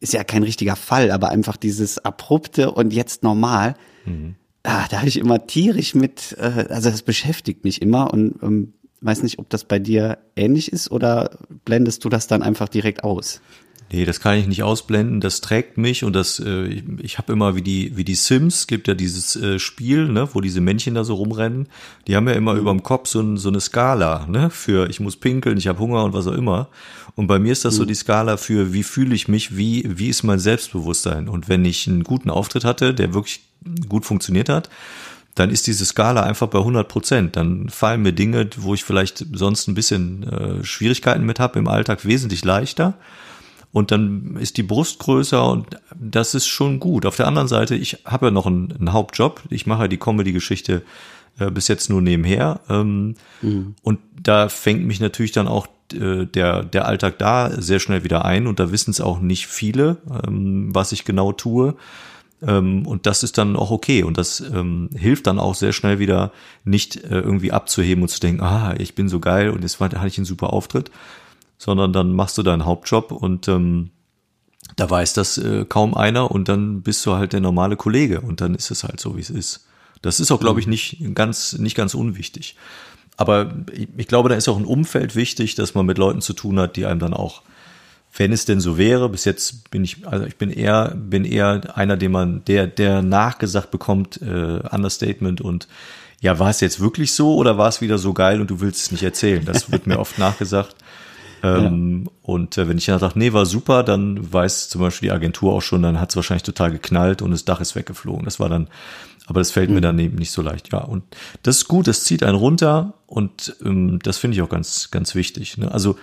[0.00, 3.74] ist ja kein richtiger Fall, aber einfach dieses abrupte und jetzt normal.
[4.04, 4.34] Mhm.
[4.62, 8.74] Ah, da habe ich immer tierisch mit, äh, also das beschäftigt mich immer und ähm,
[9.00, 13.04] weiß nicht, ob das bei dir ähnlich ist oder blendest du das dann einfach direkt
[13.04, 13.40] aus?
[13.92, 15.20] Nee, das kann ich nicht ausblenden.
[15.20, 18.66] Das trägt mich und das, äh, ich, ich habe immer wie die, wie die Sims,
[18.66, 21.68] gibt ja dieses äh, Spiel, ne, wo diese Männchen da so rumrennen.
[22.06, 22.60] Die haben ja immer mhm.
[22.60, 26.12] überm Kopf so, so eine Skala, ne, für ich muss pinkeln, ich habe Hunger und
[26.12, 26.68] was auch immer.
[27.14, 27.78] Und bei mir ist das mhm.
[27.78, 31.28] so die Skala für wie fühle ich mich, wie, wie ist mein Selbstbewusstsein.
[31.28, 33.42] Und wenn ich einen guten Auftritt hatte, der wirklich
[33.88, 34.68] gut funktioniert hat,
[35.34, 37.36] dann ist diese Skala einfach bei 100 Prozent.
[37.36, 41.68] Dann fallen mir Dinge, wo ich vielleicht sonst ein bisschen äh, Schwierigkeiten mit habe im
[41.68, 42.94] Alltag, wesentlich leichter.
[43.74, 45.66] Und dann ist die Brust größer und
[45.98, 47.04] das ist schon gut.
[47.06, 49.42] Auf der anderen Seite, ich habe ja noch einen, einen Hauptjob.
[49.50, 50.84] Ich mache ja die Comedy-Geschichte
[51.40, 52.60] äh, bis jetzt nur nebenher.
[52.70, 53.74] Ähm, mhm.
[53.82, 58.24] Und da fängt mich natürlich dann auch äh, der, der Alltag da sehr schnell wieder
[58.24, 58.46] ein.
[58.46, 61.74] Und da wissen es auch nicht viele, ähm, was ich genau tue.
[62.46, 64.04] Ähm, und das ist dann auch okay.
[64.04, 66.30] Und das ähm, hilft dann auch sehr schnell wieder,
[66.62, 70.06] nicht äh, irgendwie abzuheben und zu denken, ah, ich bin so geil und jetzt hatte
[70.06, 70.92] ich einen super Auftritt,
[71.58, 73.90] sondern dann machst du deinen Hauptjob und ähm,
[74.76, 78.40] da weiß das äh, kaum einer und dann bist du halt der normale Kollege und
[78.40, 79.66] dann ist es halt so, wie es ist.
[80.02, 80.70] Das ist auch, glaube ich, mhm.
[80.70, 82.56] nicht ganz, nicht ganz unwichtig.
[83.16, 86.32] Aber ich, ich glaube, da ist auch ein Umfeld wichtig, dass man mit Leuten zu
[86.32, 87.42] tun hat, die einem dann auch
[88.16, 91.76] wenn es denn so wäre, bis jetzt bin ich, also ich bin eher, bin eher
[91.76, 95.66] einer, dem man, der, der nachgesagt bekommt, äh, Understatement und
[96.20, 98.82] ja, war es jetzt wirklich so oder war es wieder so geil und du willst
[98.82, 99.44] es nicht erzählen?
[99.44, 100.76] Das wird mir oft nachgesagt.
[101.44, 102.12] Ähm, ja.
[102.22, 105.52] Und äh, wenn ich dann sage, nee, war super, dann weiß zum Beispiel die Agentur
[105.52, 108.24] auch schon, dann hat es wahrscheinlich total geknallt und das Dach ist weggeflogen.
[108.24, 108.68] Das war dann,
[109.26, 109.76] aber das fällt mhm.
[109.76, 110.72] mir dann eben nicht so leicht.
[110.72, 111.04] Ja, und
[111.42, 115.14] das ist gut, das zieht einen runter und ähm, das finde ich auch ganz, ganz
[115.14, 115.58] wichtig.
[115.58, 115.70] Ne?
[115.70, 115.96] Also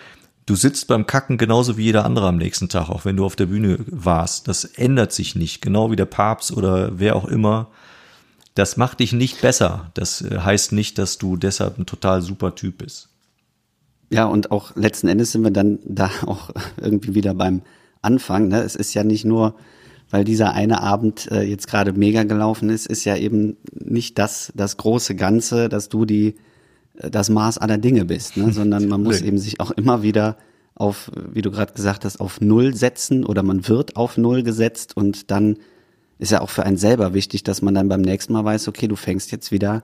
[0.47, 3.35] Du sitzt beim Kacken genauso wie jeder andere am nächsten Tag, auch wenn du auf
[3.35, 4.47] der Bühne warst.
[4.47, 7.67] Das ändert sich nicht, genau wie der Papst oder wer auch immer.
[8.55, 9.91] Das macht dich nicht besser.
[9.93, 13.10] Das äh, heißt nicht, dass du deshalb ein total super Typ bist.
[14.11, 17.61] Ja, und auch letzten Endes sind wir dann da auch irgendwie wieder beim
[18.01, 18.49] Anfang.
[18.49, 18.61] Ne?
[18.61, 19.55] Es ist ja nicht nur,
[20.09, 24.51] weil dieser eine Abend äh, jetzt gerade mega gelaufen ist, ist ja eben nicht das,
[24.55, 26.35] das große Ganze, dass du die
[26.95, 28.51] das Maß aller Dinge bist, ne?
[28.51, 30.37] sondern man muss eben sich auch immer wieder
[30.75, 34.97] auf, wie du gerade gesagt hast, auf Null setzen oder man wird auf Null gesetzt
[34.97, 35.57] und dann
[36.19, 38.87] ist ja auch für einen selber wichtig, dass man dann beim nächsten Mal weiß, okay,
[38.87, 39.83] du fängst jetzt wieder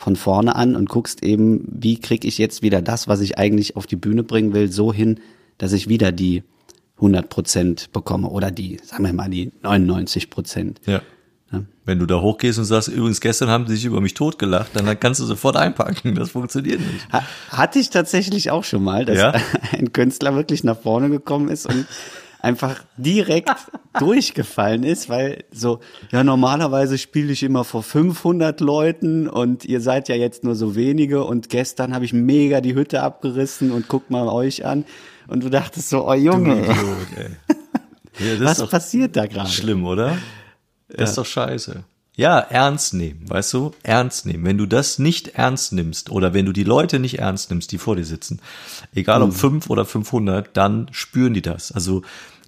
[0.00, 3.76] von vorne an und guckst eben, wie krieg ich jetzt wieder das, was ich eigentlich
[3.76, 5.20] auf die Bühne bringen will, so hin,
[5.58, 6.42] dass ich wieder die
[6.96, 10.80] 100 Prozent bekomme oder die, sagen wir mal, die 99 Prozent.
[10.86, 11.02] Ja.
[11.52, 11.64] ja.
[11.84, 14.98] Wenn du da hochgehst und sagst, übrigens gestern haben sie sich über mich totgelacht, dann
[14.98, 16.14] kannst du sofort einpacken.
[16.14, 17.06] Das funktioniert nicht.
[17.50, 19.34] Hatte ich tatsächlich auch schon mal, dass ja?
[19.72, 21.86] ein Künstler wirklich nach vorne gekommen ist und
[22.42, 23.50] einfach direkt
[23.98, 25.80] durchgefallen ist, weil so,
[26.10, 30.74] ja, normalerweise spiele ich immer vor 500 Leuten und ihr seid ja jetzt nur so
[30.74, 34.84] wenige und gestern habe ich mega die Hütte abgerissen und guck mal euch an
[35.28, 36.56] und du dachtest so, oh Junge.
[36.56, 37.56] Du Idiot, ey.
[38.18, 39.48] Ja, Was passiert da gerade?
[39.48, 40.18] Schlimm, oder?
[40.88, 41.04] Das ja.
[41.04, 41.84] ist doch scheiße.
[42.16, 43.72] Ja, ernst nehmen, weißt du?
[43.82, 44.44] Ernst nehmen.
[44.44, 47.78] Wenn du das nicht ernst nimmst oder wenn du die Leute nicht ernst nimmst, die
[47.78, 48.40] vor dir sitzen,
[48.94, 49.34] egal ob mhm.
[49.34, 51.72] fünf oder 500, dann spüren die das.
[51.72, 52.02] Also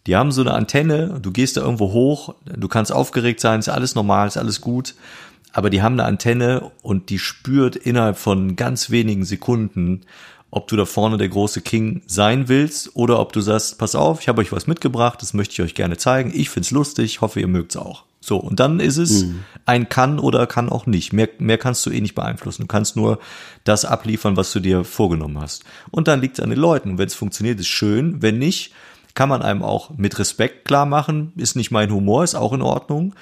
[0.07, 3.69] die haben so eine Antenne, du gehst da irgendwo hoch, du kannst aufgeregt sein, ist
[3.69, 4.95] alles normal, ist alles gut,
[5.53, 10.03] aber die haben eine Antenne und die spürt innerhalb von ganz wenigen Sekunden,
[10.51, 14.21] ob du da vorne der große King sein willst oder ob du sagst, pass auf,
[14.21, 17.41] ich habe euch was mitgebracht, das möchte ich euch gerne zeigen, ich find's lustig, hoffe
[17.41, 18.05] ihr mögt's auch.
[18.25, 19.41] So, und dann ist es mhm.
[19.67, 21.13] ein kann oder kann auch nicht.
[21.13, 22.63] Mehr, mehr kannst du eh nicht beeinflussen.
[22.63, 23.19] Du kannst nur
[23.65, 25.65] das abliefern, was du dir vorgenommen hast.
[25.91, 26.91] Und dann liegt es an den Leuten.
[26.91, 28.23] Und wenn es funktioniert, ist schön.
[28.23, 28.73] Wenn nicht,
[29.15, 32.63] kann man einem auch mit Respekt klar machen, ist nicht mein Humor, ist auch in
[32.63, 33.15] Ordnung.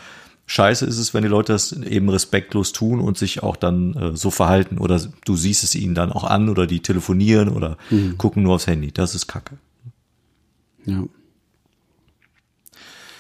[0.47, 4.17] Scheiße ist es, wenn die Leute das eben respektlos tun und sich auch dann äh,
[4.17, 8.19] so verhalten oder du siehst es ihnen dann auch an oder die telefonieren oder mhm.
[8.19, 8.91] gucken nur aufs Handy.
[8.91, 9.59] Das ist Kacke.
[10.87, 11.05] Ja.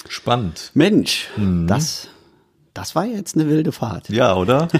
[0.08, 0.72] Spannend.
[0.74, 1.68] Mensch, mhm.
[1.68, 2.08] das,
[2.74, 4.08] das war jetzt eine wilde Fahrt.
[4.08, 4.66] Ja, oder?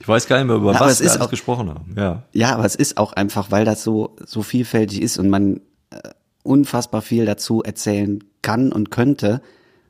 [0.00, 1.94] Ich weiß gar nicht mehr, über was wir alles gesprochen haben.
[1.96, 2.22] Ja.
[2.32, 5.60] ja, aber es ist auch einfach, weil das so, so vielfältig ist und man
[5.90, 5.98] äh,
[6.42, 9.42] unfassbar viel dazu erzählen kann und könnte,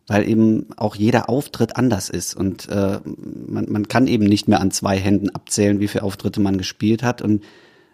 [0.06, 3.00] weil eben auch jeder Auftritt anders ist und äh,
[3.46, 7.02] man, man kann eben nicht mehr an zwei Händen abzählen, wie viele Auftritte man gespielt
[7.02, 7.42] hat und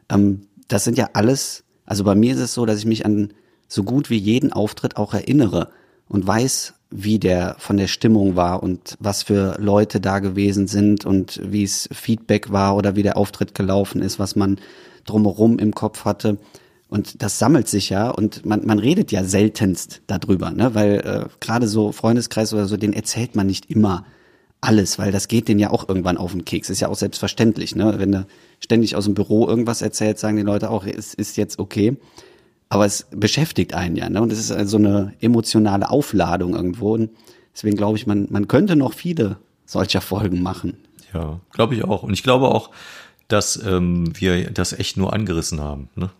[0.08, 3.32] ähm, das sind ja alles, also bei mir ist es so, dass ich mich an
[3.68, 5.70] so gut wie jeden Auftritt auch erinnere
[6.08, 11.04] und weiß, wie der von der Stimmung war und was für Leute da gewesen sind
[11.04, 14.58] und wie es Feedback war oder wie der Auftritt gelaufen ist, was man
[15.04, 16.38] drumherum im Kopf hatte.
[16.88, 20.74] Und das sammelt sich ja und man, man redet ja seltenst darüber, ne?
[20.74, 24.06] weil äh, gerade so Freundeskreis oder so, den erzählt man nicht immer
[24.60, 26.70] alles, weil das geht denen ja auch irgendwann auf den Keks.
[26.70, 27.94] Ist ja auch selbstverständlich, ne?
[27.98, 28.26] Wenn du
[28.60, 31.96] ständig aus dem Büro irgendwas erzählt, sagen die Leute auch, es ist jetzt okay.
[32.68, 34.20] Aber es beschäftigt einen ja, ne?
[34.20, 36.94] Und es ist also eine emotionale Aufladung irgendwo.
[36.94, 37.10] Und
[37.54, 40.76] deswegen glaube ich, man, man könnte noch viele solcher Folgen machen.
[41.14, 42.02] Ja, glaube ich auch.
[42.02, 42.70] Und ich glaube auch,
[43.28, 45.88] dass ähm, wir das echt nur angerissen haben.
[45.94, 46.10] Ne?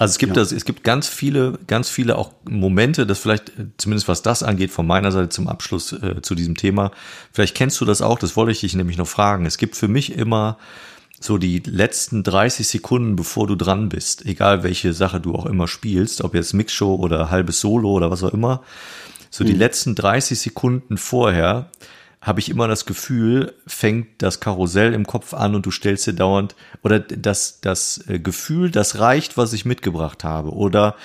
[0.00, 0.42] Also es gibt ja.
[0.42, 4.42] das, es gibt ganz viele, ganz viele auch Momente, das vielleicht, äh, zumindest was das
[4.42, 6.90] angeht, von meiner Seite zum Abschluss äh, zu diesem Thema.
[7.34, 9.44] Vielleicht kennst du das auch, das wollte ich dich nämlich noch fragen.
[9.44, 10.56] Es gibt für mich immer
[11.20, 15.68] so die letzten 30 Sekunden, bevor du dran bist, egal welche Sache du auch immer
[15.68, 18.62] spielst, ob jetzt Mixshow oder halbes Solo oder was auch immer,
[19.28, 19.58] so die mhm.
[19.58, 21.70] letzten 30 Sekunden vorher
[22.20, 26.12] habe ich immer das Gefühl, fängt das Karussell im Kopf an und du stellst dir
[26.12, 30.96] dauernd, oder das, das äh, Gefühl, das reicht, was ich mitgebracht habe, oder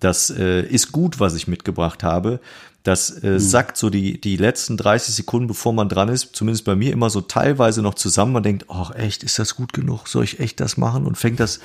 [0.00, 2.40] das äh, ist gut, was ich mitgebracht habe.
[2.82, 3.38] Das äh, mhm.
[3.38, 7.10] sackt so die, die letzten 30 Sekunden, bevor man dran ist, zumindest bei mir immer
[7.10, 8.32] so teilweise noch zusammen.
[8.32, 10.08] Man denkt, ach echt, ist das gut genug?
[10.08, 11.06] Soll ich echt das machen?
[11.06, 11.60] Und fängt das,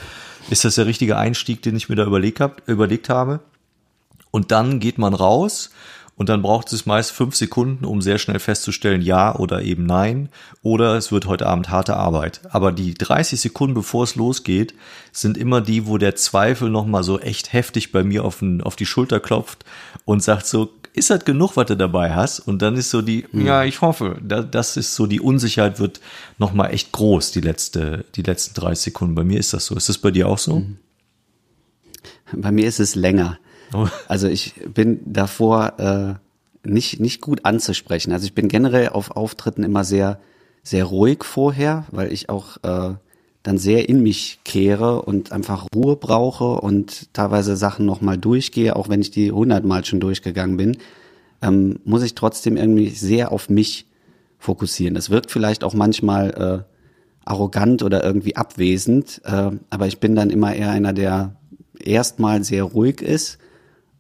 [0.52, 3.40] ist das der richtige Einstieg, den ich mir da überlegt, hab, überlegt habe?
[4.30, 5.72] Und dann geht man raus
[6.18, 10.30] und dann braucht es meist fünf Sekunden, um sehr schnell festzustellen, ja oder eben nein.
[10.64, 12.42] Oder es wird heute Abend harte Arbeit.
[12.50, 14.74] Aber die 30 Sekunden, bevor es losgeht,
[15.12, 18.76] sind immer die, wo der Zweifel nochmal so echt heftig bei mir auf, den, auf
[18.76, 19.64] die Schulter klopft
[20.06, 22.40] und sagt so, ist das genug, was du dabei hast?
[22.40, 23.46] Und dann ist so die, mhm.
[23.46, 26.02] ja, ich hoffe, das ist so, die Unsicherheit wird
[26.40, 29.14] nochmal echt groß, die letzte, die letzten 30 Sekunden.
[29.14, 29.76] Bei mir ist das so.
[29.76, 30.62] Ist das bei dir auch so?
[30.62, 30.78] Mhm.
[32.34, 33.38] Bei mir ist es länger.
[34.08, 38.12] Also ich bin davor äh, nicht, nicht gut anzusprechen.
[38.12, 40.20] Also ich bin generell auf Auftritten immer sehr,
[40.64, 42.96] sehr ruhig vorher, weil ich auch äh,
[43.44, 48.90] dann sehr in mich kehre und einfach Ruhe brauche und teilweise Sachen nochmal durchgehe, auch
[48.90, 50.78] wenn ich die hundertmal schon durchgegangen bin,
[51.42, 53.86] ähm, muss ich trotzdem irgendwie sehr auf mich
[54.38, 54.96] fokussieren.
[54.96, 56.74] Das wirkt vielleicht auch manchmal äh,
[57.26, 61.36] arrogant oder irgendwie abwesend, äh, aber ich bin dann immer eher einer, der
[61.80, 63.38] erstmal sehr ruhig ist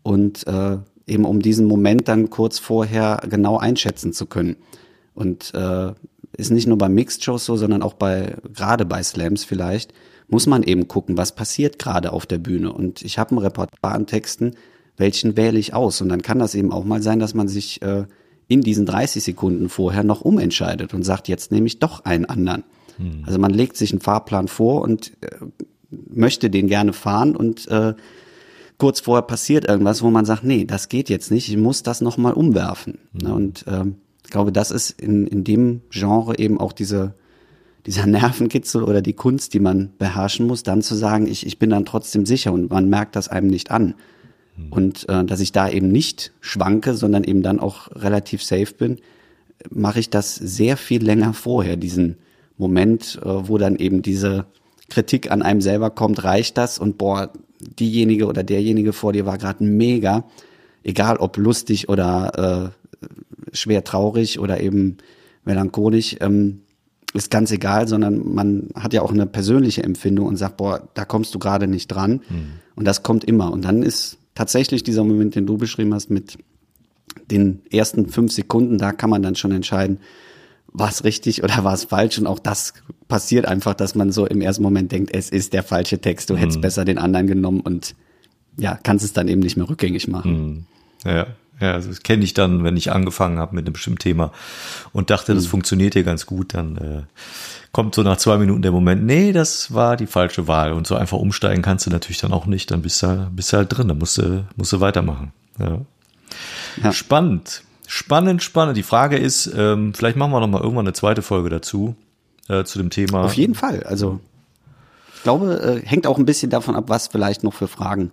[0.07, 4.55] und äh, eben um diesen Moment dann kurz vorher genau einschätzen zu können.
[5.13, 5.91] Und äh,
[6.37, 9.93] ist nicht nur bei Mixed-Shows so, sondern auch bei, gerade bei Slams vielleicht,
[10.29, 12.71] muss man eben gucken, was passiert gerade auf der Bühne.
[12.71, 14.51] Und ich habe ein Repertoire an Texten,
[14.95, 15.99] welchen wähle ich aus?
[15.99, 18.05] Und dann kann das eben auch mal sein, dass man sich äh,
[18.47, 22.63] in diesen 30 Sekunden vorher noch umentscheidet und sagt, jetzt nehme ich doch einen anderen.
[23.25, 25.35] Also man legt sich einen Fahrplan vor und äh,
[25.89, 27.93] möchte den gerne fahren und äh,
[28.77, 32.01] kurz vorher passiert irgendwas, wo man sagt, nee, das geht jetzt nicht, ich muss das
[32.01, 32.99] nochmal umwerfen.
[33.13, 37.13] Ne, Und ähm, ich glaube, das ist in, in dem Genre eben auch diese,
[37.85, 41.69] dieser Nervenkitzel oder die Kunst, die man beherrschen muss, dann zu sagen, ich, ich bin
[41.69, 43.95] dann trotzdem sicher und man merkt das einem nicht an.
[44.71, 48.97] Und äh, dass ich da eben nicht schwanke, sondern eben dann auch relativ safe bin,
[49.69, 52.17] mache ich das sehr viel länger vorher, diesen
[52.57, 54.45] Moment, äh, wo dann eben diese
[54.89, 59.37] Kritik an einem selber kommt, reicht das und boah, diejenige oder derjenige vor dir war
[59.37, 60.25] gerade mega,
[60.83, 63.07] egal ob lustig oder äh,
[63.53, 64.97] schwer traurig oder eben
[65.45, 66.61] melancholisch, ähm,
[67.13, 71.05] ist ganz egal, sondern man hat ja auch eine persönliche Empfindung und sagt, boah, da
[71.05, 72.21] kommst du gerade nicht dran.
[72.75, 73.51] Und das kommt immer.
[73.51, 76.37] Und dann ist tatsächlich dieser Moment, den du beschrieben hast, mit
[77.31, 79.99] den ersten fünf Sekunden, da kann man dann schon entscheiden,
[80.73, 82.17] war es richtig oder war es falsch.
[82.17, 82.73] Und auch das
[83.07, 86.35] passiert einfach, dass man so im ersten Moment denkt, es ist der falsche Text, du
[86.35, 87.95] hättest besser den anderen genommen und
[88.57, 90.65] ja, kannst es dann eben nicht mehr rückgängig machen.
[91.05, 91.27] Ja,
[91.59, 94.31] ja, also das kenne ich dann, wenn ich angefangen habe mit einem bestimmten Thema
[94.93, 97.01] und dachte, das funktioniert hier ganz gut, dann äh,
[97.71, 100.73] kommt so nach zwei Minuten der Moment, nee, das war die falsche Wahl.
[100.73, 103.57] Und so einfach umsteigen kannst du natürlich dann auch nicht, dann bist du, bist du
[103.57, 105.31] halt drin, dann musst du, musst du weitermachen.
[105.59, 105.81] Ja.
[106.83, 106.93] Ja.
[106.93, 108.77] Spannend, spannend, spannend.
[108.77, 111.95] Die Frage ist, ähm, vielleicht machen wir noch mal irgendwann eine zweite Folge dazu,
[112.49, 113.23] äh, zu dem Thema.
[113.23, 113.83] Auf jeden Fall.
[113.83, 114.19] Also
[115.15, 118.11] ich glaube, äh, hängt auch ein bisschen davon ab, was vielleicht noch für Fragen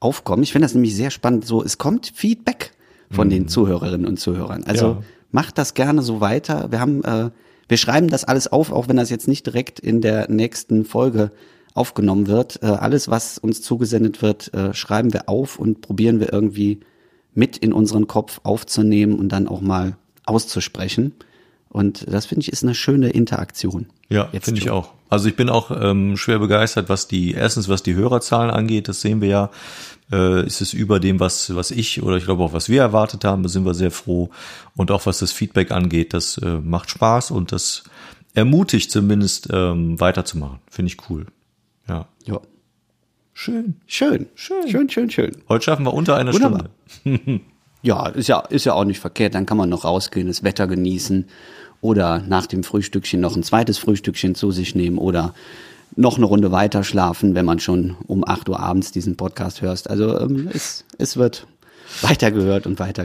[0.00, 0.42] aufkommen.
[0.42, 1.46] Ich finde das nämlich sehr spannend.
[1.46, 2.72] So, es kommt Feedback
[3.10, 4.64] von den Zuhörerinnen und Zuhörern.
[4.64, 5.02] Also Ja.
[5.30, 6.70] macht das gerne so weiter.
[6.70, 7.30] Wir haben, äh,
[7.68, 11.30] wir schreiben das alles auf, auch wenn das jetzt nicht direkt in der nächsten Folge
[11.74, 12.62] aufgenommen wird.
[12.62, 16.80] Äh, alles, was uns zugesendet wird, äh, schreiben wir auf und probieren wir irgendwie
[17.34, 21.12] mit in unseren Kopf aufzunehmen und dann auch mal auszusprechen.
[21.68, 23.86] Und das finde ich ist eine schöne Interaktion.
[24.08, 24.92] Ja, finde ich auch.
[25.08, 28.88] Also ich bin auch ähm, schwer begeistert, was die erstens was die Hörerzahlen angeht.
[28.88, 29.50] Das sehen wir ja.
[30.12, 33.24] Äh, ist es über dem, was was ich oder ich glaube auch was wir erwartet
[33.24, 33.42] haben.
[33.42, 34.30] Da sind wir sehr froh.
[34.76, 37.82] Und auch was das Feedback angeht, das äh, macht Spaß und das
[38.34, 40.60] ermutigt zumindest ähm, weiterzumachen.
[40.70, 41.26] Finde ich cool.
[41.88, 42.40] Ja, Ja.
[43.34, 43.76] Schön.
[43.86, 44.26] Schön.
[44.34, 44.68] Schön.
[44.68, 45.36] Schön, schön, schön.
[45.48, 46.70] Heute schaffen wir unter einer Wunderbar.
[47.00, 47.40] Stunde.
[47.82, 49.34] Ja, ist ja, ist ja auch nicht verkehrt.
[49.34, 51.26] Dann kann man noch rausgehen, das Wetter genießen
[51.82, 55.34] oder nach dem Frühstückchen noch ein zweites Frühstückchen zu sich nehmen oder
[55.94, 59.90] noch eine Runde weiter schlafen, wenn man schon um 8 Uhr abends diesen Podcast hörst.
[59.90, 61.46] Also ähm, es, es wird
[62.00, 63.04] weitergehört und weiter.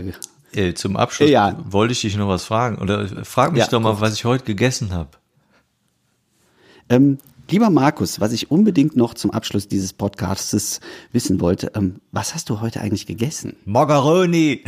[0.53, 1.57] Äh, zum Abschluss Ja.
[1.69, 2.77] wollte ich dich noch was fragen.
[2.77, 3.99] Oder äh, frag mich Ja, doch mal, komm.
[3.99, 5.09] was ich heute gegessen habe.
[6.87, 7.17] Ähm,
[7.51, 10.79] lieber Markus, was ich unbedingt noch zum Abschluss dieses Podcasts
[11.11, 13.55] wissen wollte, ähm, was hast du heute eigentlich gegessen?
[13.65, 14.63] Macaroni.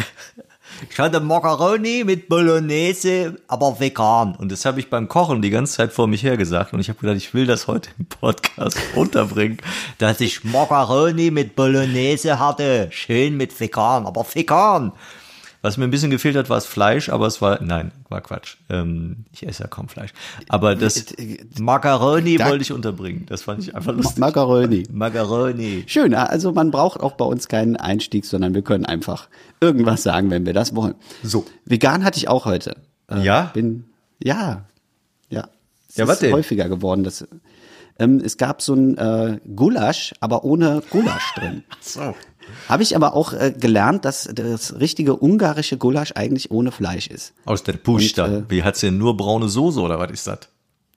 [0.89, 4.35] Ich hatte Macaroni mit Bolognese, aber vegan.
[4.35, 6.73] Und das habe ich beim Kochen die ganze Zeit vor mich her gesagt.
[6.73, 9.57] Und ich habe gedacht, ich will das heute im Podcast unterbringen,
[9.97, 12.87] dass ich Macaroni mit Bolognese hatte.
[12.91, 14.93] Schön mit vegan, aber vegan.
[15.63, 18.55] Was mir ein bisschen gefehlt hat, war das Fleisch, aber es war, nein, war Quatsch.
[18.69, 20.11] Ähm, ich esse ja kaum Fleisch.
[20.49, 21.05] Aber das
[21.59, 23.25] Macaroni Da- wollte ich unterbringen.
[23.27, 24.17] Das fand ich einfach lustig.
[24.17, 24.83] Macaroni.
[24.91, 25.83] Macaroni.
[25.87, 30.29] Schön, also man braucht auch bei uns keinen Einstieg, sondern wir können einfach irgendwas sagen,
[30.31, 30.95] wenn wir das wollen.
[31.23, 31.45] So.
[31.65, 32.75] Vegan hatte ich auch heute.
[33.09, 33.51] Äh, Ja?
[33.53, 33.85] Bin,
[34.23, 34.65] ja,
[35.29, 35.47] ja.
[35.89, 36.33] Es Ja, was ist denn?
[36.33, 37.03] häufiger geworden.
[37.03, 37.27] Das,
[38.01, 41.63] ähm, es gab so ein äh, Gulasch, aber ohne Gulasch drin.
[41.81, 42.15] So.
[42.67, 47.33] Habe ich aber auch äh, gelernt, dass das richtige ungarische Gulasch eigentlich ohne Fleisch ist.
[47.45, 48.27] Aus der Pusta.
[48.27, 50.39] Äh, Wie hat's denn nur braune Soße oder was ist das?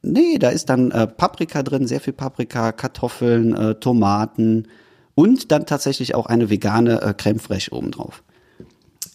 [0.03, 4.69] Nee, da ist dann äh, Paprika drin, sehr viel Paprika, Kartoffeln, äh, Tomaten
[5.15, 8.23] und dann tatsächlich auch eine vegane äh, Creme fraiche obendrauf.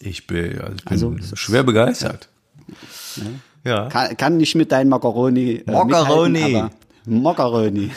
[0.00, 2.28] Ich bin, also ich bin Also, schwer begeistert.
[3.64, 3.88] Ja.
[3.88, 5.62] Kann, kann nicht mit deinem Macaroni.
[5.66, 6.64] Äh, Macaroni.
[7.10, 7.90] Macaroni.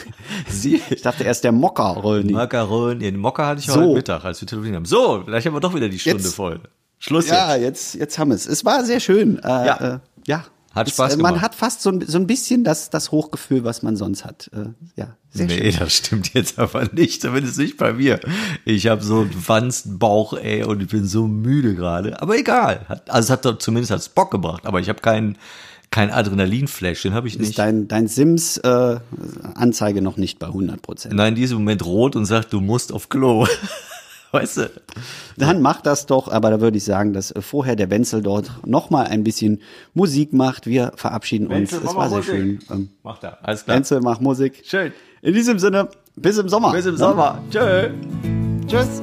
[0.48, 2.32] Sie, Ich dachte erst der Moccaroni.
[2.32, 2.98] Macaroni.
[3.00, 3.80] Den Mocker hatte ich So.
[3.80, 4.84] heute Mittag, als wir telefoniert haben.
[4.84, 6.60] So, vielleicht haben wir doch wieder die Stunde Jetzt- voll.
[6.98, 7.94] Schluss Ja, jetzt.
[7.94, 8.46] jetzt, jetzt haben wir es.
[8.46, 9.38] Es war sehr schön.
[9.38, 9.76] Äh, Ja.
[9.94, 10.44] Äh, ja.
[10.74, 11.44] Hat es, Spaß äh, Man gemacht.
[11.44, 14.50] hat fast so ein, so ein bisschen das, das Hochgefühl, was man sonst hat.
[14.52, 15.80] Äh, ja, sehr Nee, schön.
[15.80, 18.18] das stimmt jetzt aber nicht, zumindest nicht bei mir.
[18.64, 22.20] Ich habe so einen Wanstenbauch, ey, und ich bin so müde gerade.
[22.20, 23.02] Aber egal.
[23.08, 25.38] Also es hat doch zumindest hat's Bock gebracht, aber ich habe keinen
[25.94, 27.58] kein Adrenalinflash, den habe ich Ist nicht.
[27.58, 31.14] dein, dein Sims-Anzeige noch nicht bei 100 Prozent.
[31.14, 33.46] Nein, in diesem Moment rot und sagt, du musst auf Klo.
[34.32, 34.70] Weißt du?
[35.36, 38.50] Dann mach das doch, aber da würde ich sagen, dass äh, vorher der Wenzel dort
[38.66, 39.60] noch mal ein bisschen
[39.94, 40.66] Musik macht.
[40.66, 41.84] Wir verabschieden Wenzel, uns.
[41.84, 42.34] mach Es war sehr Musik.
[42.34, 42.58] schön.
[42.76, 43.38] Ähm, Mach da.
[43.42, 43.76] Alles klar.
[43.76, 44.62] Wenzel macht Musik.
[44.64, 44.92] Schön.
[45.22, 46.72] In diesem Sinne, bis im Sommer.
[46.72, 47.38] Bis im Sommer.
[47.52, 47.90] Tschö.
[48.66, 49.00] Tschüss.